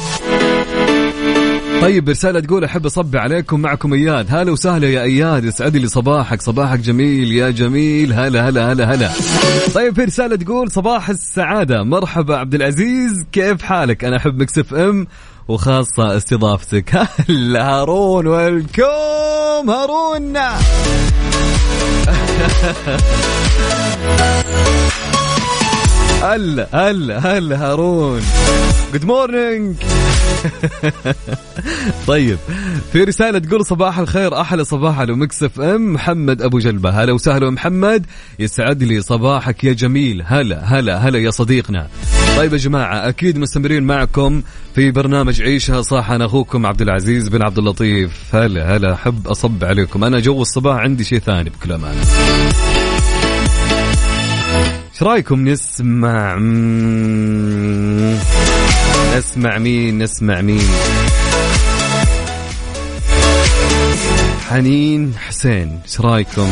طيب 1.81 2.09
رسالة 2.09 2.41
تقول 2.41 2.65
أحب 2.65 2.87
أصبح 2.87 3.19
عليكم 3.19 3.61
معكم 3.61 3.93
إياد. 3.93 4.27
هلا 4.31 4.53
وسهلا 4.53 4.89
يا 4.89 5.03
إياد 5.03 5.45
يسعد 5.45 5.77
لي 5.77 5.89
صباحك. 5.89 6.43
صباحك 6.43 6.79
جميل 6.79 7.33
يا 7.33 7.51
جميل. 7.51 8.13
هلا 8.13 8.49
هلا 8.49 8.73
هلا 8.73 8.95
هلا. 8.95 9.11
طيب 9.75 9.95
في 9.95 10.05
رسالة 10.05 10.37
تقول 10.37 10.71
صباح 10.71 11.09
السعادة. 11.09 11.83
مرحبا 11.83 12.37
عبد 12.37 12.55
العزيز 12.55 13.27
كيف 13.33 13.63
حالك؟ 13.63 14.05
أنا 14.05 14.17
أحب 14.17 14.43
Mix 14.43 14.75
FM 14.75 15.07
وخاصة 15.49 16.17
استضافتك. 16.17 16.97
هلا 17.29 17.65
هارون 17.65 18.27
welcome 18.27 19.71
هارون. 19.71 20.39
هلا 26.23 26.69
هلا 26.73 27.19
هلا 27.19 27.57
هارون. 27.57 28.21
good 28.93 29.05
morning 29.05 29.77
طيب 32.07 32.39
في 32.93 33.05
رسالة 33.05 33.39
تقول 33.39 33.67
صباح 33.67 33.99
الخير 33.99 34.41
أحلى 34.41 34.65
صباح 34.65 34.99
على 34.99 35.13
Mix 35.13 35.61
FM. 35.61 35.93
محمد 35.93 36.43
أبو 36.43 36.59
جلبة. 36.59 36.91
هلا 36.91 37.13
وسهلا 37.13 37.51
محمد. 37.51 38.07
يسعد 38.39 38.83
لي 38.83 39.01
صباحك 39.01 39.65
يا 39.65 39.73
جميل. 39.73 40.23
هلا 40.27 40.65
هلا 40.65 40.99
هلا 40.99 41.19
يا 41.19 41.31
صديقنا. 41.31 41.89
طيب 42.37 42.53
يا 42.53 42.59
جماعة 42.59 43.09
أكيد 43.09 43.39
مستمرين 43.39 43.83
معكم 43.83 44.43
في 44.75 44.91
برنامج 44.91 45.43
عيشها 45.43 45.83
صح 45.83 46.11
أنا 46.11 46.25
أخوكم 46.25 46.67
عبد 46.67 46.83
العزيز 46.83 47.29
بن 47.29 47.43
عبد 47.43 47.59
اللطيف. 47.59 48.35
هلا 48.35 48.77
هلا 48.77 48.93
أحب 48.93 49.29
أصب 49.29 49.65
عليكم. 49.65 50.05
أنا 50.05 50.21
جو 50.21 50.43
الصباح 50.43 50.77
عندي 50.77 51.05
شيء 51.05 51.19
ثاني 51.19 51.51
بكل 51.51 51.73
أمانة 51.73 52.01
إيش 55.01 55.09
رايكم 55.09 55.49
نسمع 55.49 56.37
مم، 56.37 58.17
نسمع 59.17 59.59
مين؟ 59.59 59.99
نسمع 59.99 60.41
مين؟ 60.41 60.63
حنين 64.49 65.15
حسين 65.19 65.79
إيش 65.85 66.01
رايكم؟ 66.01 66.49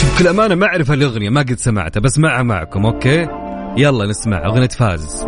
شوف 0.00 0.14
بكل 0.14 0.28
أمانة 0.28 0.54
ما 0.54 0.66
أعرف 0.66 0.92
الأغنية 0.92 1.30
ما 1.30 1.40
قد 1.40 1.58
سمعتها 1.58 2.00
بس 2.00 2.18
معها 2.18 2.42
معكم 2.42 2.86
okay؟ 2.86 3.28
يلا 3.76 4.06
نسمع 4.06 4.46
أغنية 4.46 4.68
فاز. 4.68 5.26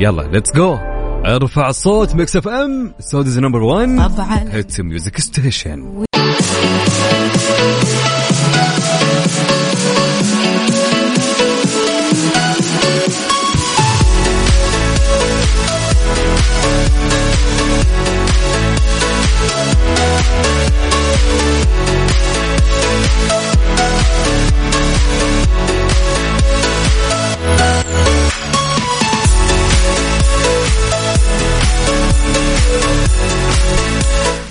يلا 0.00 0.22
let's 0.22 0.52
go 0.56 0.78
أرفع 1.26 1.68
الصوت 1.68 2.14
Mix 2.14 2.36
FM 2.36 2.94
Saudi's 3.00 3.38
number 3.38 3.62
1 3.62 3.96
طبعا. 4.16 4.44
hit 4.50 4.80
music 4.80 5.20
station 5.20 6.04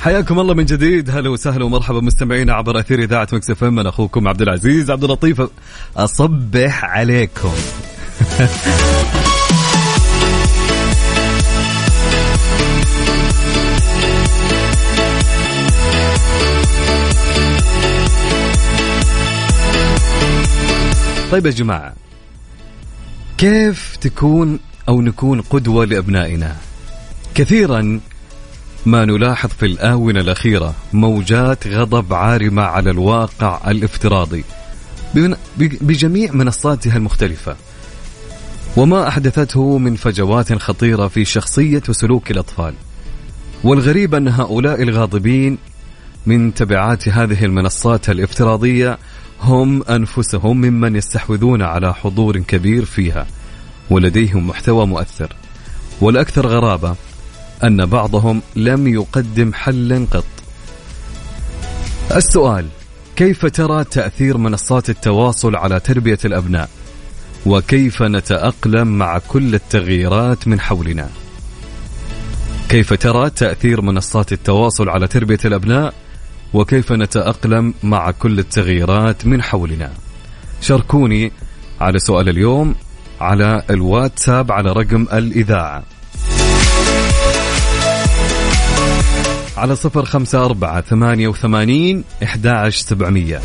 حياكم 0.07 0.39
الله 0.39 0.53
من 0.53 0.65
جديد. 0.65 1.09
هلا 1.09 1.29
وسهلا 1.29 1.65
ومرحبا 1.65 2.01
مستمعينا 2.01 2.53
عبر 2.53 2.79
أثير 2.79 2.99
إذاعة 3.03 3.27
مكس 3.33 3.63
إم. 3.63 3.79
أنا 3.79 3.89
أخوكم 3.89 4.27
عبد 4.27 4.41
العزيز 4.41 4.91
عبد 4.91 5.03
اللطيف. 5.03 5.41
أصبح 5.97 6.85
عليكم. 6.85 7.51
طيب 21.31 21.45
يا 21.45 21.51
جماعة 21.51 21.93
كيف 23.37 23.95
تكون 23.95 24.59
أو 24.89 25.01
نكون 25.01 25.41
قدوة 25.41 25.85
لأبنائنا؟ 25.85 26.55
كثيرا 27.35 27.99
ما 28.87 29.05
نلاحظ 29.05 29.49
في 29.49 29.65
الآونة 29.65 30.19
الأخيرة 30.19 30.75
موجات 30.93 31.67
غضب 31.67 32.13
عارمة 32.13 32.61
على 32.61 32.91
الواقع 32.91 33.71
الافتراضي 33.71 34.43
بجميع 35.57 36.31
منصاتها 36.31 36.97
المختلفة. 36.97 37.55
وما 38.77 39.07
أحدثته 39.07 39.77
من 39.77 39.95
فجوات 39.95 40.53
خطيرة 40.53 41.07
في 41.07 41.25
شخصية 41.25 41.81
وسلوك 41.89 42.31
الأطفال. 42.31 42.73
والغريب 43.63 44.15
أن 44.15 44.27
هؤلاء 44.27 44.81
الغاضبين 44.83 45.57
من 46.25 46.53
تبعات 46.53 47.09
هذه 47.09 47.45
المنصات 47.45 48.09
الافتراضية 48.09 48.97
هم 49.41 49.83
أنفسهم 49.83 50.61
ممن 50.61 50.95
يستحوذون 50.95 51.61
على 51.61 51.93
حضور 51.93 52.37
كبير 52.37 52.85
فيها 52.85 53.27
ولديهم 53.89 54.47
محتوى 54.47 54.85
مؤثر. 54.85 55.35
والأكثر 56.01 56.47
غرابة 56.47 56.95
أن 57.63 57.85
بعضهم 57.85 58.41
لم 58.55 58.87
يقدم 58.87 59.53
حلا 59.53 60.05
قط. 60.11 60.23
السؤال 62.15 62.65
كيف 63.15 63.45
ترى 63.45 63.83
تأثير 63.83 64.37
منصات 64.37 64.89
التواصل 64.89 65.55
على 65.55 65.79
تربية 65.79 66.17
الأبناء؟ 66.25 66.69
وكيف 67.45 68.03
نتأقلم 68.03 68.87
مع 68.87 69.17
كل 69.17 69.55
التغييرات 69.55 70.47
من 70.47 70.59
حولنا؟ 70.59 71.09
كيف 72.69 72.93
ترى 72.93 73.29
تأثير 73.29 73.81
منصات 73.81 74.33
التواصل 74.33 74.89
على 74.89 75.07
تربية 75.07 75.39
الأبناء؟ 75.45 75.93
وكيف 76.53 76.91
نتأقلم 76.91 77.73
مع 77.83 78.11
كل 78.11 78.39
التغييرات 78.39 79.25
من 79.25 79.43
حولنا؟ 79.43 79.91
شاركوني 80.61 81.31
على 81.81 81.99
سؤال 81.99 82.29
اليوم 82.29 82.75
على 83.21 83.63
الواتساب 83.69 84.51
على 84.51 84.71
رقم 84.71 85.07
الإذاعة. 85.13 85.83
على 89.57 89.75
صفر 89.75 90.05
خمسة 90.05 90.45
أربعة 90.45 90.81
ثمانية 90.81 91.27
وثمانين 91.27 92.03
إحدى 92.23 92.71
سبعمية. 92.71 93.41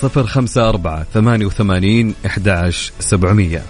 صفر 0.00 0.26
خمسة 0.26 0.68
أربعة 0.68 1.06
ثمانية 1.14 1.46
وثمانين 1.46 2.14
إحدى 2.26 2.70
سبعمية. 3.00 3.62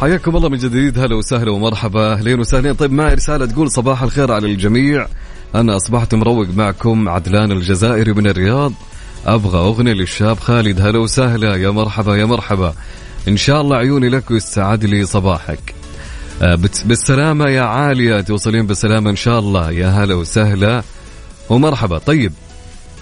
حياكم 0.00 0.36
الله 0.36 0.48
من 0.48 0.58
جديد. 0.58 0.98
هلا 0.98 1.14
وسهلا 1.14 1.50
ومرحبا. 1.50 2.12
أهلين 2.12 2.40
وسهلين. 2.40 2.74
طيب 2.74 2.92
معي 2.92 3.14
رسالة 3.14 3.46
تقول 3.46 3.70
صباح 3.70 4.02
الخير 4.02 4.32
على 4.32 4.46
الجميع. 4.46 5.06
أنا 5.54 5.76
أصبحت 5.76 6.14
مروق 6.14 6.48
معكم 6.48 7.08
عدلان 7.08 7.52
الجزائري 7.52 8.12
من 8.12 8.26
الرياض. 8.26 8.72
أبغى 9.26 9.58
أغنية 9.58 9.92
للشاب 9.92 10.38
خالد. 10.38 10.80
هلا 10.80 10.98
وسهلا. 10.98 11.56
يا 11.56 11.70
مرحبا 11.70 12.16
يا 12.16 12.24
مرحبا. 12.24 12.74
إن 13.28 13.36
شاء 13.36 13.60
الله 13.60 13.76
عيوني 13.76 14.08
لك 14.08 14.30
ويستعد 14.30 14.84
لي 14.84 15.06
صباحك. 15.06 15.74
آه، 16.42 16.54
بالسلامة 16.84 17.48
يا 17.48 17.62
عالية. 17.62 18.20
توصلين 18.20 18.66
بالسلامة 18.66 19.10
إن 19.10 19.16
شاء 19.16 19.38
الله. 19.38 19.70
يا 19.70 19.88
هلا 19.88 20.14
وسهلا 20.14 20.82
ومرحبا. 21.50 21.98
طيب 21.98 22.32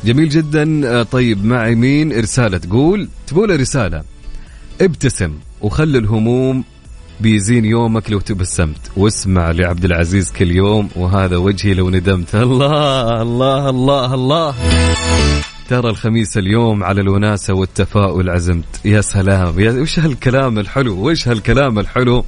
جميل 0.04 0.28
جدا. 0.28 0.80
آه، 0.84 1.02
طيب 1.02 1.44
معي 1.44 1.74
مين؟ 1.74 2.20
رسالة 2.20 2.58
تقول 2.58 3.08
تقول 3.26 3.60
رسالة؟ 3.60 4.02
ابتسم 4.80 5.34
وخلي 5.60 5.98
الهموم 5.98 6.64
بيزين 7.20 7.64
يومك 7.64 8.10
لو 8.10 8.20
تبسمت 8.20 8.90
واسمع 8.96 9.50
لعبد 9.50 9.84
العزيز 9.84 10.32
كل 10.32 10.50
يوم 10.50 10.88
وهذا 10.96 11.36
وجهي 11.36 11.74
لو 11.74 11.90
ندمت. 11.90 12.34
الله 12.34 13.22
الله 13.22 13.70
الله 13.70 14.14
الله. 14.14 14.54
ترى 15.68 15.90
الخميس 15.90 16.38
اليوم 16.38 16.84
على 16.84 17.00
الوناسة 17.00 17.54
والتفاؤل 17.54 18.30
عزمت. 18.30 18.64
يا 18.84 19.00
سلام. 19.00 19.60
يا 19.60 19.72
وش 19.72 19.98
هالكلام 19.98 20.58
الحلو؟ 20.58 21.10
وش 21.10 21.28
هالكلام 21.28 21.78
الحلو؟ 21.78 22.24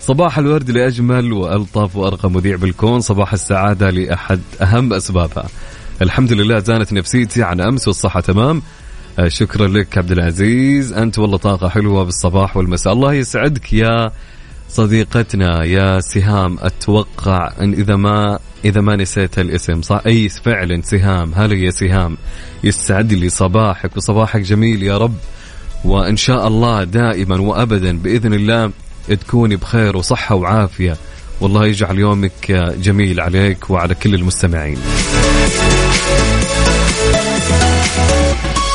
صباح 0.00 0.38
الورد 0.38 0.70
لأجمل 0.70 1.32
وألطف 1.32 1.96
وأرقى 1.96 2.30
مذيع 2.30 2.56
بالكون. 2.56 3.00
صباح 3.00 3.32
السعادة 3.32 3.90
لأحد 3.90 4.40
أهم 4.62 4.92
أسبابها. 4.92 5.48
الحمد 6.02 6.32
لله 6.32 6.58
زانت 6.58 6.92
نفسيتي 6.92 7.42
عن 7.42 7.60
أمس 7.60 7.88
والصحة 7.88 8.20
تمام. 8.20 8.62
شكرا 9.26 9.68
لك 9.68 9.98
عبد 9.98 10.12
العزيز. 10.12 10.92
أنت 10.92 11.18
والله 11.18 11.36
طاقة 11.36 11.68
حلوة 11.68 12.04
بالصباح 12.04 12.56
والمساء. 12.56 12.92
الله 12.92 13.14
يسعدك 13.14 13.72
يا 13.72 14.10
صديقتنا 14.68 15.64
يا 15.64 16.00
سهام. 16.00 16.58
أتوقع 16.60 17.52
إن 17.60 17.72
إذا 17.72 17.96
ما 17.96 18.38
إذا 18.64 18.80
ما 18.80 18.96
نسيت 18.96 19.38
الاسم 19.38 19.82
صح؟ 19.82 20.00
أي 20.06 20.28
فعلا 20.28 20.82
سهام. 20.82 21.32
هلا 21.34 21.56
يا 21.56 21.70
سهام. 21.70 22.16
يسعد 22.64 23.12
لي 23.12 23.28
صباحك 23.28 23.96
وصباحك 23.96 24.40
جميل 24.40 24.82
يا 24.82 24.98
رب. 24.98 25.16
وإن 25.84 26.16
شاء 26.16 26.48
الله 26.48 26.84
دائما 26.84 27.40
وابدا 27.40 27.98
بإذن 27.98 28.34
الله 28.34 28.70
تكوني 29.08 29.56
بخير 29.56 29.96
وصحة 29.96 30.34
وعافية. 30.34 30.96
والله 31.40 31.66
يجعل 31.66 31.98
يومك 31.98 32.52
جميل 32.82 33.20
عليك 33.20 33.70
وعلى 33.70 33.94
كل 33.94 34.14
المستمعين. 34.14 34.78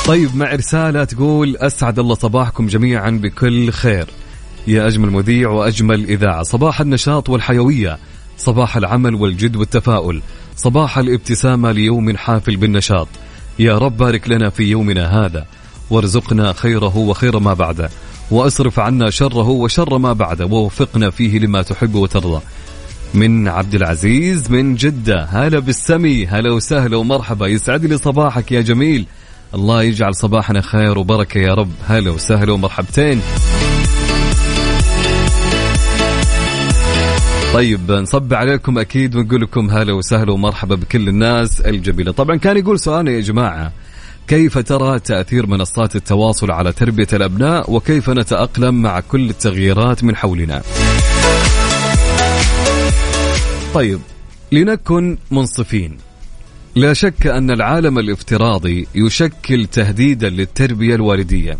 طيب 0.09 0.35
مع 0.35 0.55
رسالة 0.55 1.03
تقول 1.03 1.57
أسعد 1.57 1.99
الله 1.99 2.15
صباحكم 2.15 2.67
جميعا 2.67 3.09
بكل 3.09 3.71
خير. 3.71 4.07
يا 4.67 4.87
أجمل 4.87 5.09
مذيع 5.09 5.49
وأجمل 5.49 6.03
إذاعة 6.03 6.43
صباح 6.43 6.81
النشاط 6.81 7.29
والحيوية 7.29 7.97
صباح 8.37 8.77
العمل 8.77 9.15
والجد 9.15 9.55
والتفاؤل 9.55 10.21
صباح 10.55 10.97
الابتسامة 10.97 11.71
ليوم 11.71 12.17
حافل 12.17 12.55
بالنشاط. 12.55 13.07
يا 13.59 13.77
رب 13.77 13.97
بارك 13.97 14.29
لنا 14.29 14.49
في 14.49 14.63
يومنا 14.63 15.25
هذا 15.25 15.45
وارزقنا 15.89 16.53
خيره 16.53 16.97
وخير 16.97 17.39
ما 17.39 17.53
بعده 17.53 17.89
وأصرف 18.31 18.79
عنا 18.79 19.09
شره 19.09 19.49
وشر 19.49 19.97
ما 19.97 20.13
بعده 20.13 20.45
ووفقنا 20.45 21.09
فيه 21.09 21.39
لما 21.39 21.61
تحب 21.61 21.95
وترضى. 21.95 22.41
من 23.13 23.47
عبد 23.47 23.75
العزيز 23.75 24.51
من 24.51 24.75
جدة 24.75 25.23
هلا 25.23 25.59
بالسمي 25.59 26.27
هلا 26.27 26.53
وسهلا 26.53 26.97
ومرحبا 26.97 27.47
يسعد 27.47 27.85
لي 27.85 27.97
صباحك 27.97 28.51
يا 28.51 28.61
جميل. 28.61 29.05
الله 29.55 29.83
يجعل 29.83 30.15
صباحنا 30.15 30.61
خير 30.61 30.97
وبركة 30.97 31.39
يا 31.39 31.53
رب. 31.53 31.71
هلا 31.87 32.11
وسهلا 32.11 32.51
ومرحبتين. 32.51 33.21
طيب 37.53 37.91
نصب 37.91 38.33
عليكم 38.33 38.77
أكيد 38.79 39.15
ونقول 39.15 39.41
لكم 39.41 39.69
هلا 39.69 39.93
وسهلا 39.93 40.31
ومرحبا 40.31 40.75
بكل 40.75 41.07
الناس 41.07 41.61
الجميلة. 41.61 42.11
طبعا 42.11 42.35
كان 42.35 42.57
يقول 42.57 42.79
سؤالنا 42.79 43.11
يا 43.11 43.21
جماعة 43.21 43.71
كيف 44.27 44.57
ترى 44.57 44.99
تأثير 44.99 45.47
منصات 45.47 45.95
التواصل 45.95 46.51
على 46.51 46.71
تربية 46.71 47.07
الأبناء 47.13 47.71
وكيف 47.71 48.09
نتأقلم 48.09 48.81
مع 48.81 48.99
كل 48.99 49.29
التغييرات 49.29 50.03
من 50.03 50.15
حولنا؟ 50.15 50.61
طيب 53.73 53.99
لنكن 54.51 55.17
منصفين. 55.31 55.97
لا 56.75 56.93
شك 56.93 57.27
أن 57.27 57.51
العالم 57.51 57.99
الافتراضي 57.99 58.87
يشكل 58.95 59.65
تهديدا 59.65 60.29
للتربية 60.29 60.95
الوالدية 60.95 61.57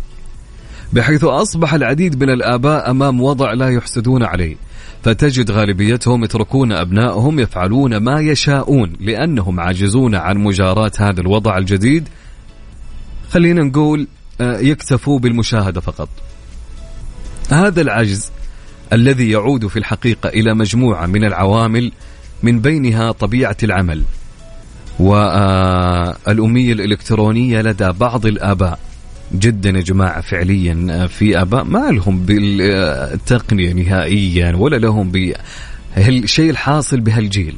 بحيث 0.92 1.24
أصبح 1.24 1.74
العديد 1.74 2.22
من 2.22 2.30
الآباء 2.30 2.90
أمام 2.90 3.20
وضع 3.20 3.52
لا 3.52 3.68
يحسدون 3.68 4.22
عليه 4.22 4.56
فتجد 5.02 5.50
غالبيتهم 5.50 6.24
يتركون 6.24 6.72
أبنائهم 6.72 7.40
يفعلون 7.40 7.96
ما 7.96 8.20
يشاءون 8.20 8.92
لأنهم 9.00 9.60
عاجزون 9.60 10.14
عن 10.14 10.38
مجاراة 10.38 10.92
هذا 10.98 11.20
الوضع 11.20 11.58
الجديد. 11.58 12.08
خلينا 13.30 13.62
نقول 13.62 14.06
آه، 14.40 14.58
يكتفوا 14.58 15.18
بالمشاهدة 15.18 15.80
فقط. 15.80 16.08
هذا 17.50 17.80
العجز 17.80 18.30
الذي 18.92 19.30
يعود 19.30 19.66
في 19.66 19.78
الحقيقة 19.78 20.28
إلى 20.28 20.54
مجموعة 20.54 21.06
من 21.06 21.24
العوامل 21.24 21.92
من 22.42 22.60
بينها 22.60 23.12
طبيعة 23.12 23.56
العمل. 23.62 24.02
والأمية 25.00 26.72
الإلكترونية 26.72 27.60
لدى 27.60 27.92
بعض 27.92 28.26
الآباء. 28.26 28.78
جدا 29.34 29.70
يا 29.70 29.80
جماعة 29.80 30.20
فعليا 30.20 31.06
في 31.06 31.40
آباء 31.40 31.64
ما 31.64 31.90
لهم 31.90 32.20
بالتقنية 32.20 33.72
نهائيا 33.72 34.56
ولا 34.56 34.76
لهم 34.76 35.10
بالشيء 35.10 36.50
الحاصل 36.50 37.00
بهالجيل. 37.00 37.56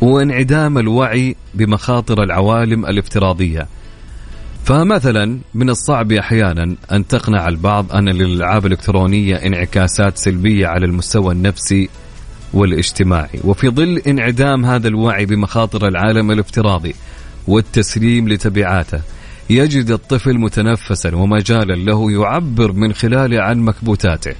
وانعدام 0.00 0.78
الوعي 0.78 1.36
بمخاطر 1.54 2.22
العوالم 2.22 2.86
الافتراضية. 2.86 3.66
فمثلا 4.64 5.38
من 5.54 5.70
الصعب 5.70 6.12
أحيانا 6.12 6.76
أن 6.92 7.06
تقنع 7.06 7.48
البعض 7.48 7.92
أن 7.92 8.08
للالعاب 8.08 8.66
الإلكترونية 8.66 9.36
انعكاسات 9.36 10.18
سلبية 10.18 10.66
على 10.66 10.86
المستوى 10.86 11.32
النفسي 11.32 11.88
والاجتماعي. 12.52 13.40
وفي 13.44 13.68
ظل 13.68 13.98
انعدام 13.98 14.64
هذا 14.64 14.88
الوعي 14.88 15.26
بمخاطر 15.26 15.88
العالم 15.88 16.30
الافتراضي 16.30 16.94
والتسليم 17.48 18.28
لتبعاته 18.28 19.00
يجد 19.50 19.90
الطفل 19.90 20.38
متنفسا 20.38 21.16
ومجالا 21.16 21.74
له 21.74 22.12
يعبر 22.12 22.72
من 22.72 22.92
خلاله 22.92 23.42
عن 23.42 23.58
مكبوتاته 23.58 24.34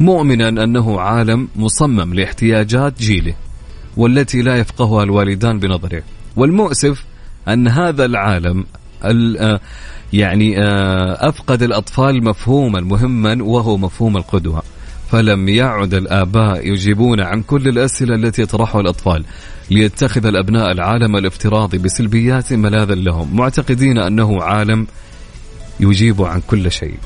مؤمنا 0.00 0.48
أنه 0.48 1.00
عالم 1.00 1.48
مصمم 1.56 2.14
لاحتياجات 2.14 2.98
جيله 2.98 3.34
والتي 3.96 4.42
لا 4.42 4.56
يفقهها 4.56 5.02
الوالدان 5.02 5.58
بنظره. 5.58 6.02
والمؤسف 6.36 7.04
أن 7.48 7.68
هذا 7.68 8.04
العالم 8.04 8.64
آه، 9.04 9.60
يعني 10.12 10.58
آه، 10.58 11.28
أفقد 11.28 11.62
الأطفال 11.62 12.24
مفهوما 12.24 12.80
مهما 12.80 13.42
وهو 13.42 13.76
مفهوم 13.76 14.16
القدوة. 14.16 14.62
فلم 15.10 15.48
يعد 15.48 15.94
الآباء 15.94 16.68
يجيبون 16.72 17.20
عن 17.20 17.42
كل 17.42 17.68
الأسئلة 17.68 18.14
التي 18.14 18.42
يطرحها 18.42 18.80
الأطفال 18.80 19.24
ليتخذ 19.70 20.26
الأبناء 20.26 20.72
العالم 20.72 21.16
الافتراضي 21.16 21.78
بسلبيات 21.78 22.52
ملاذا 22.52 22.94
لهم 22.94 23.36
معتقدين 23.36 23.98
أنه 23.98 24.42
عالم 24.42 24.86
يجيب 25.80 26.22
عن 26.22 26.40
كل 26.40 26.70
شيء. 26.70 26.98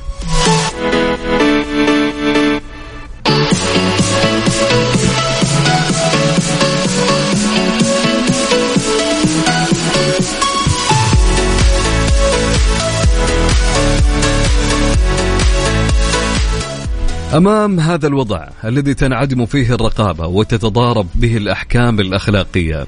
أمام 17.33 17.79
هذا 17.79 18.07
الوضع 18.07 18.47
الذي 18.65 18.93
تنعدم 18.93 19.45
فيه 19.45 19.75
الرقابة 19.75 20.27
وتتضارب 20.27 21.07
به 21.15 21.37
الأحكام 21.37 21.99
الأخلاقية 21.99 22.87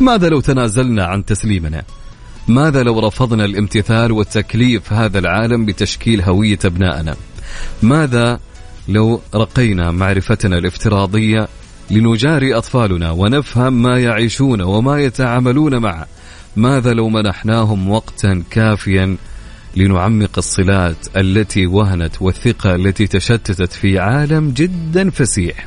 ماذا 0.00 0.28
لو 0.28 0.40
تنازلنا 0.40 1.04
عن 1.04 1.24
تسليمنا؟ 1.24 1.82
ماذا 2.48 2.82
لو 2.82 2.98
رفضنا 2.98 3.44
الامتثال 3.44 4.12
والتكليف 4.12 4.92
هذا 4.92 5.18
العالم 5.18 5.64
بتشكيل 5.64 6.22
هوية 6.22 6.58
أبنائنا؟ 6.64 7.16
ماذا 7.82 8.40
لو 8.88 9.20
رقينا 9.34 9.90
معرفتنا 9.90 10.58
الافتراضية 10.58 11.48
لنجاري 11.90 12.54
أطفالنا 12.54 13.10
ونفهم 13.10 13.82
ما 13.82 14.00
يعيشون 14.00 14.62
وما 14.62 15.00
يتعاملون 15.00 15.76
معه؟ 15.78 16.06
ماذا 16.56 16.92
لو 16.92 17.08
منحناهم 17.08 17.90
وقتا 17.90 18.42
كافيا 18.50 19.16
لنعمق 19.76 20.30
الصلات 20.38 20.96
التي 21.16 21.66
وهنت 21.66 22.22
والثقة 22.22 22.74
التي 22.74 23.06
تشتتت 23.06 23.72
في 23.72 23.98
عالم 23.98 24.50
جدا 24.50 25.10
فسيح. 25.10 25.66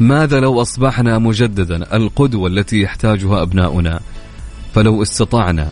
ماذا 0.00 0.40
لو 0.40 0.62
أصبحنا 0.62 1.18
مجددا 1.18 1.96
القدوة 1.96 2.48
التي 2.48 2.80
يحتاجها 2.80 3.42
أبناؤنا؟ 3.42 4.00
فلو 4.74 5.02
استطعنا 5.02 5.68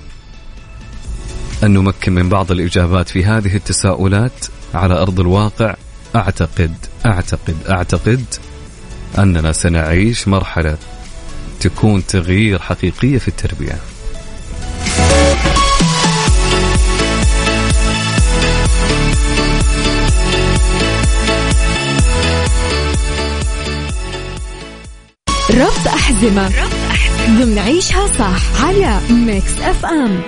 أن 1.65 1.71
نمكن 1.73 2.13
من 2.13 2.29
بعض 2.29 2.53
الإجابات 2.53 3.09
في 3.09 3.25
هذه 3.25 3.57
التساؤلات 3.57 4.47
على 4.75 4.95
أرض 4.95 5.21
الواقع 5.21 5.75
أعتقد 6.17 6.75
أعتقد 7.07 7.57
أعتقد 7.71 8.25
أننا 9.19 9.53
سنعيش 9.53 10.29
مرحلة 10.29 10.79
تكون 11.61 12.07
تغيير 12.07 12.59
حقيقية 12.59 13.19
في 13.19 13.29
التربية. 13.29 13.92
ربط 25.51 25.87
أحزمة. 25.87 26.51
ضمن 27.27 27.59
عيشها 27.59 28.07
صح 28.07 28.65
على 28.65 28.99
Mix 29.11 29.61
FM 29.61 30.21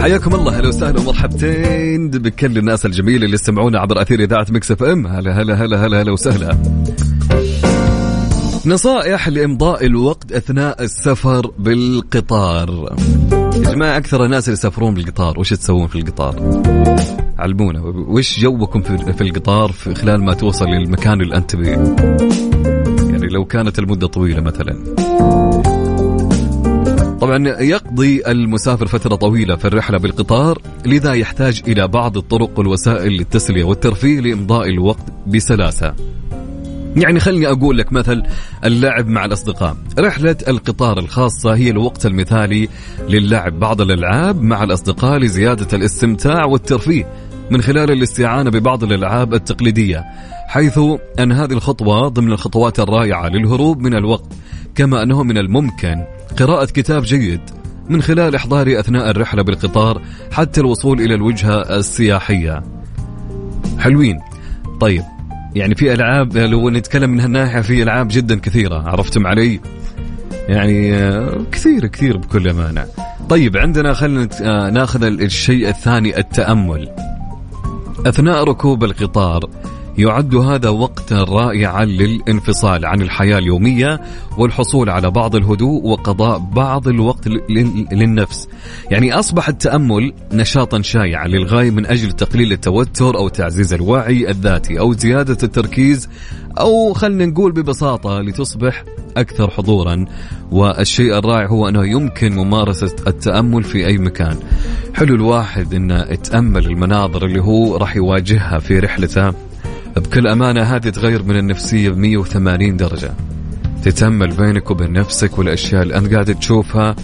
حياكم 0.00 0.34
الله. 0.34 0.56
أهلا 0.56 0.68
وسهلا 0.68 1.00
ومرحبتين 1.00 2.10
بكل 2.10 2.58
الناس 2.58 2.86
الجميله 2.86 3.24
اللي 3.24 3.34
يستمعونا 3.34 3.78
عبر 3.78 4.02
أثير 4.02 4.20
إذاعة 4.20 4.46
Mix 4.50 4.70
FM 4.70 5.06
هلا 5.06 5.42
هلا 5.42 5.64
هلا 5.64 5.86
هلا 5.86 6.02
هلا 6.02 6.12
وسهلا. 6.12 6.58
نصائح 8.66 9.28
لإمضاء 9.28 9.86
الوقت 9.86 10.32
أثناء 10.32 10.82
السفر 10.82 11.50
بالقطار. 11.58 12.96
يا 13.54 13.60
جماعة 13.60 13.96
أكثر 13.96 14.24
الناس 14.24 14.44
اللي 14.48 14.52
يسافرون 14.58 14.94
بالقطار 14.94 15.40
وش 15.40 15.50
تسوون 15.50 15.86
في 15.86 15.98
القطار؟ 15.98 16.62
علمونا 17.38 17.80
وش 18.08 18.40
جوكم 18.40 18.80
في 18.82 19.20
القطار 19.20 19.72
في 19.72 19.94
خلال 19.94 20.24
ما 20.24 20.34
توصل 20.34 20.66
للمكان 20.66 21.20
اللي 21.20 21.36
أنت 21.36 21.56
بيه 21.56 21.70
يعني 23.10 23.28
لو 23.28 23.44
كانت 23.44 23.78
المدة 23.78 24.06
طويلة 24.06 24.40
مثلا. 24.40 24.76
طبعا 27.20 27.48
يقضي 27.48 28.22
المسافر 28.26 28.86
فترة 28.86 29.14
طويلة 29.14 29.56
في 29.56 29.64
الرحلة 29.64 29.98
بالقطار 29.98 30.62
لذا 30.86 31.12
يحتاج 31.12 31.62
إلى 31.68 31.88
بعض 31.88 32.16
الطرق 32.16 32.58
والوسائل 32.58 33.12
للتسلية 33.12 33.64
والترفيه 33.64 34.20
لإمضاء 34.20 34.68
الوقت 34.68 35.04
بسلاسة. 35.26 35.94
يعني 36.96 37.20
خلني 37.20 37.46
أقول 37.46 37.78
لك 37.78 37.92
مثل 37.92 38.22
اللعب 38.64 39.06
مع 39.08 39.24
الأصدقاء. 39.24 39.76
رحلة 39.98 40.36
القطار 40.48 40.98
الخاصة 40.98 41.54
هي 41.54 41.70
الوقت 41.70 42.06
المثالي 42.06 42.68
للعب 43.08 43.58
بعض 43.58 43.80
الألعاب 43.80 44.42
مع 44.42 44.62
الأصدقاء 44.64 45.18
لزيادة 45.18 45.66
الاستمتاع 45.72 46.44
والترفيه 46.44 47.06
من 47.50 47.62
خلال 47.62 47.90
الاستعانة 47.90 48.50
ببعض 48.50 48.84
الألعاب 48.84 49.34
التقليدية 49.34 50.04
حيث 50.46 50.78
أن 51.18 51.32
هذه 51.32 51.52
الخطوة 51.52 52.08
ضمن 52.08 52.32
الخطوات 52.32 52.80
الرائعة 52.80 53.28
للهروب 53.28 53.80
من 53.80 53.94
الوقت 53.94 54.32
كما 54.74 55.02
أنه 55.02 55.22
من 55.22 55.38
الممكن 55.38 56.04
قراءة 56.38 56.64
كتاب 56.64 57.02
جيد 57.02 57.40
من 57.88 58.02
خلال 58.02 58.34
إحضاره 58.34 58.80
أثناء 58.80 59.10
الرحلة 59.10 59.42
بالقطار 59.42 60.02
حتى 60.32 60.60
الوصول 60.60 61.00
إلى 61.00 61.14
الوجهة 61.14 61.76
السياحية. 61.78 62.62
حلوين. 63.78 64.18
طيب 64.80 65.02
يعني 65.54 65.74
في 65.74 65.92
ألعاب 65.92 66.36
لو 66.36 66.70
نتكلم 66.70 67.10
من 67.10 67.20
هالناحية 67.20 67.60
في 67.60 67.82
ألعاب 67.82 68.08
جدا 68.10 68.38
كثيرة 68.40 68.88
عرفتم 68.88 69.26
علي؟ 69.26 69.60
يعني 70.48 70.94
آه، 70.94 71.38
كثير 71.52 71.86
كثير 71.86 72.16
بكل 72.16 72.48
أمانة. 72.48 72.86
طيب 73.28 73.56
عندنا 73.56 73.94
خلينا 73.94 74.28
آه، 74.42 74.70
ناخذ 74.70 75.02
الشيء 75.02 75.68
الثاني 75.68 76.18
التأمل. 76.18 76.88
أثناء 78.06 78.44
ركوب 78.44 78.84
القطار 78.84 79.50
يعد 80.00 80.34
هذا 80.34 80.68
وقتا 80.68 81.24
رائعا 81.24 81.84
للانفصال 81.84 82.86
عن 82.86 83.02
الحياة 83.02 83.38
اليومية 83.38 84.00
والحصول 84.38 84.90
على 84.90 85.10
بعض 85.10 85.36
الهدوء 85.36 85.86
وقضاء 85.86 86.38
بعض 86.38 86.88
الوقت 86.88 87.28
للنفس. 87.92 88.48
يعني 88.90 89.12
أصبح 89.14 89.48
التأمل 89.48 90.12
نشاطا 90.32 90.82
شائعا 90.82 91.28
للغاية 91.28 91.70
من 91.70 91.86
أجل 91.86 92.12
تقليل 92.12 92.52
التوتر 92.52 93.16
أو 93.16 93.28
تعزيز 93.28 93.74
الوعي 93.74 94.30
الذاتي 94.30 94.78
أو 94.80 94.92
زيادة 94.92 95.38
التركيز 95.42 96.08
أو 96.60 96.92
خلينا 96.92 97.26
نقول 97.26 97.52
ببساطة 97.52 98.20
لتصبح 98.20 98.84
أكثر 99.16 99.50
حضورا. 99.50 100.04
والشيء 100.50 101.18
الرائع 101.18 101.46
هو 101.46 101.68
أنه 101.68 101.86
يمكن 101.86 102.32
ممارسة 102.32 102.96
التأمل 103.06 103.62
في 103.62 103.86
أي 103.86 103.98
مكان. 103.98 104.36
حلو 104.94 105.14
الواحد 105.14 105.74
أنه 105.74 106.02
يتأمل 106.10 106.66
المناظر 106.66 107.24
اللي 107.24 107.42
هو 107.42 107.76
راح 107.76 107.96
يواجهها 107.96 108.58
في 108.58 108.78
رحلته. 108.78 109.49
بكل 109.96 110.26
أمانة 110.26 110.62
هذه 110.62 110.88
تغير 110.88 111.22
من 111.22 111.36
النفسية 111.36 111.90
ب 111.90 111.96
180 111.96 112.76
درجة. 112.76 113.12
تتأمل 113.84 114.30
بينك 114.30 114.70
وبين 114.70 114.92
نفسك 114.92 115.38
والأشياء 115.38 115.82
اللي 115.82 115.96
أنت 115.98 116.12
قاعد 116.12 116.34
تشوفها 116.34 116.96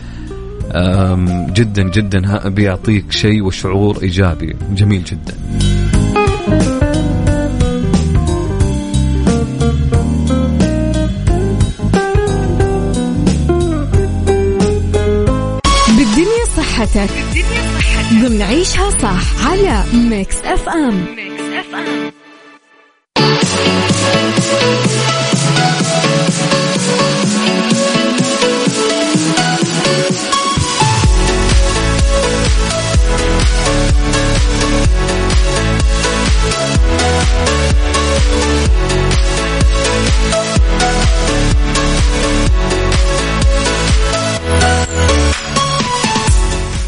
جدا 1.54 1.82
جدا. 1.82 2.48
بيعطيك 2.48 3.12
شيء 3.12 3.42
وشعور 3.42 4.02
إيجابي. 4.02 4.56
جميل 4.70 5.04
جدا. 5.04 5.34
بالدنيا 15.88 16.44
صحتك. 16.56 17.10
ضمن 18.12 18.42
عيشها 18.42 18.90
صح 18.90 19.46
على 19.46 19.84
Mix 19.94 20.36
FM. 20.44 21.25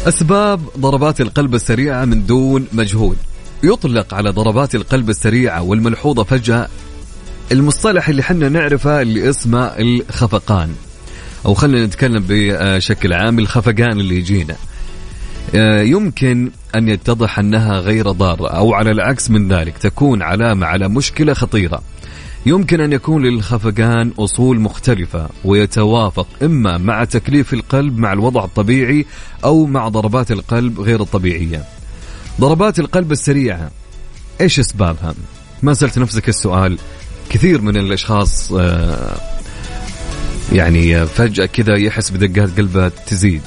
أسباب 0.09 0.61
ضربات 0.79 1.21
القلب 1.21 1.55
السريعة 1.55 2.05
من 2.05 2.25
دون 2.25 2.67
مجهود. 2.73 3.17
يطلق 3.63 4.13
على 4.13 4.29
ضربات 4.29 4.75
القلب 4.75 5.09
السريعة 5.09 5.61
والملحوظة 5.61 6.23
فجأة 6.23 6.67
المصطلح 7.51 8.09
اللي 8.09 8.23
حنا 8.23 8.49
نعرفه 8.49 9.01
اللي 9.01 9.29
اسمه 9.29 9.65
الخفقان. 9.65 10.75
أو 11.45 11.53
خلينا 11.53 11.85
نتكلم 11.85 12.25
بشكل 12.27 13.13
عام 13.13 13.39
الخفقان 13.39 13.99
اللي 13.99 14.17
يجينا. 14.17 14.55
آه، 15.55 15.81
يمكن 15.81 16.51
أن 16.75 16.87
يتضح 16.87 17.39
أنها 17.39 17.79
غير 17.79 18.11
ضارة 18.11 18.47
أو 18.47 18.73
على 18.73 18.91
العكس 18.91 19.29
من 19.29 19.53
ذلك 19.53 19.77
تكون 19.77 20.21
علامة 20.21 20.67
على 20.67 20.87
مشكلة 20.87 21.33
خطيرة. 21.33 21.81
يمكن 22.45 22.81
أن 22.81 22.93
يكون 22.93 23.25
للخفقان 23.25 24.11
أصول 24.19 24.59
مختلفة 24.59 25.29
ويتوافق 25.45 26.27
إما 26.43 26.77
مع 26.77 27.03
تكليف 27.03 27.53
القلب 27.53 27.97
مع 27.97 28.13
الوضع 28.13 28.43
الطبيعي 28.43 29.05
أو 29.43 29.65
مع 29.65 29.87
ضربات 29.87 30.31
القلب 30.31 30.79
غير 30.79 31.01
الطبيعية. 31.01 31.63
ضربات 32.39 32.79
القلب 32.79 33.11
السريعة 33.11 33.71
إيش 34.41 34.59
أسبابها؟ 34.59 35.15
ما 35.63 35.73
سألت 35.73 35.99
نفسك 35.99 36.29
السؤال. 36.29 36.77
كثير 37.29 37.61
من 37.61 37.77
الأشخاص 37.77 38.51
آه، 38.53 39.17
يعني 40.51 41.05
فجأة 41.05 41.45
كذا 41.45 41.77
يحس 41.77 42.09
بدقات 42.09 42.57
قلبه 42.57 42.91
تزيد 43.07 43.41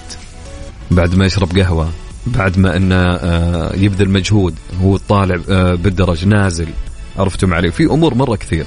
بعد 0.91 1.15
ما 1.15 1.27
يشرب 1.27 1.59
قهوة 1.59 1.91
بعد 2.27 2.59
ما 2.59 2.77
إنه 2.77 2.97
آه، 2.97 3.77
يبذل 3.77 4.11
مجهود 4.11 4.55
هو 4.83 4.97
طالع 4.97 5.41
آه، 5.51 5.75
بالدرج 5.75 6.27
نازل. 6.27 6.69
عرفتم 7.19 7.55
علي 7.55 7.71
في 7.71 7.85
أمور 7.85 8.15
مرة 8.15 8.37
كثير. 8.37 8.67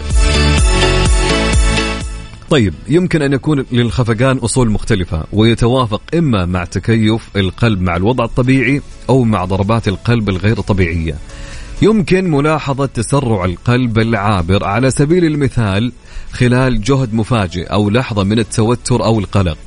طيب 2.50 2.74
يمكن 2.88 3.22
أن 3.22 3.34
يكون 3.34 3.66
للخفقان 3.72 4.38
أصول 4.38 4.70
مختلفة 4.70 5.24
ويتوافق 5.34 6.02
إما 6.16 6.46
مع 6.46 6.66
تكيف 6.66 7.30
القلب 7.36 7.82
مع 7.82 7.96
الوضع 7.96 8.24
الطبيعي 8.24 8.82
أو 9.10 9.24
مع 9.24 9.46
ضربات 9.46 9.88
القلب 9.88 10.30
الغير 10.30 10.62
طبيعية. 10.62 11.16
يمكن 11.82 12.32
ملاحظة 12.32 12.86
تسرع 12.86 13.46
القلب 13.46 14.00
العابر 14.00 14.66
على 14.66 14.92
سبيل 14.92 15.26
المثال 15.26 15.92
خلال 16.32 16.82
جهد 16.82 17.14
مفاجئ 17.14 17.64
أو 17.64 17.90
لحظة 17.90 18.24
من 18.24 18.40
التوتر 18.40 19.04
أو 19.06 19.20
القلق. 19.20 19.58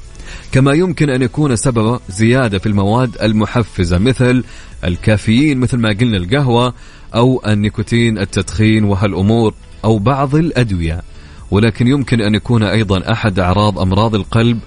كما 0.52 0.72
يمكن 0.72 1.10
أن 1.10 1.22
يكون 1.22 1.56
سبب 1.56 2.00
زيادة 2.08 2.58
في 2.58 2.66
المواد 2.66 3.16
المحفزة 3.22 3.98
مثل 3.98 4.44
الكافيين 4.84 5.58
مثل 5.58 5.76
ما 5.76 5.88
قلنا 5.88 6.16
القهوة 6.16 6.74
أو 7.14 7.42
النيكوتين 7.46 8.18
التدخين 8.18 8.84
وهالأمور 8.84 9.54
أو 9.84 9.98
بعض 9.98 10.34
الأدوية. 10.34 11.02
ولكن 11.50 11.86
يمكن 11.86 12.20
أن 12.20 12.34
يكون 12.34 12.62
أيضا 12.62 13.12
أحد 13.12 13.38
أعراض 13.38 13.78
أمراض 13.78 14.14
القلب 14.14 14.58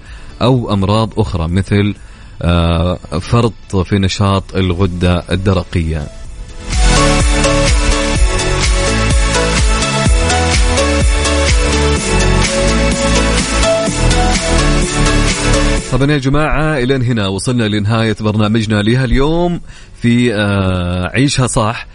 أو 0.42 0.72
أمراض 0.72 1.20
أخرى 1.20 1.48
مثل 1.48 1.94
آه، 2.42 2.98
فرط 3.20 3.76
في 3.76 3.98
نشاط 3.98 4.56
الغدة 4.56 5.24
الدرقية. 5.32 6.06
طبعا 15.92 16.10
يا 16.12 16.18
جماعة 16.18 16.78
إلى 16.78 16.94
هنا 16.94 17.28
وصلنا 17.28 17.64
لنهاية 17.68 18.16
برنامجنا 18.20 18.82
لها 18.82 19.04
اليوم 19.04 19.60
في 20.02 20.34
آه، 20.34 21.10
عيشها 21.14 21.46
صح. 21.46 21.86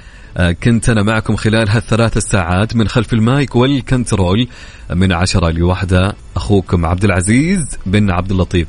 كنت 0.63 0.89
أنا 0.89 1.03
معكم 1.03 1.35
خلال 1.35 1.69
هالثلاث 1.69 2.17
الساعات 2.17 2.75
من 2.75 2.87
خلف 2.87 3.13
المايك 3.13 3.55
والكنترول 3.55 4.47
من 4.89 5.11
عشرة 5.11 5.49
لوحدة 5.49 6.15
أخوكم 6.35 6.85
عبد 6.85 7.03
العزيز 7.03 7.77
بن 7.85 8.11
عبد 8.11 8.31
اللطيف. 8.31 8.67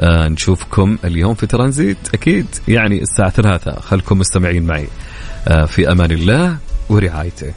آه، 0.00 0.28
نشوفكم 0.28 0.98
اليوم 1.04 1.34
في 1.34 1.46
ترانزيت. 1.46 1.98
أكيد 2.14 2.46
يعني 2.68 3.02
الساعة 3.02 3.30
ثلاثة. 3.30 3.80
خلكم 3.80 4.18
مستمعين 4.18 4.66
معي. 4.66 4.88
في 5.66 5.92
أمان 5.92 6.10
الله 6.10 6.56
ورعايته. 6.88 7.52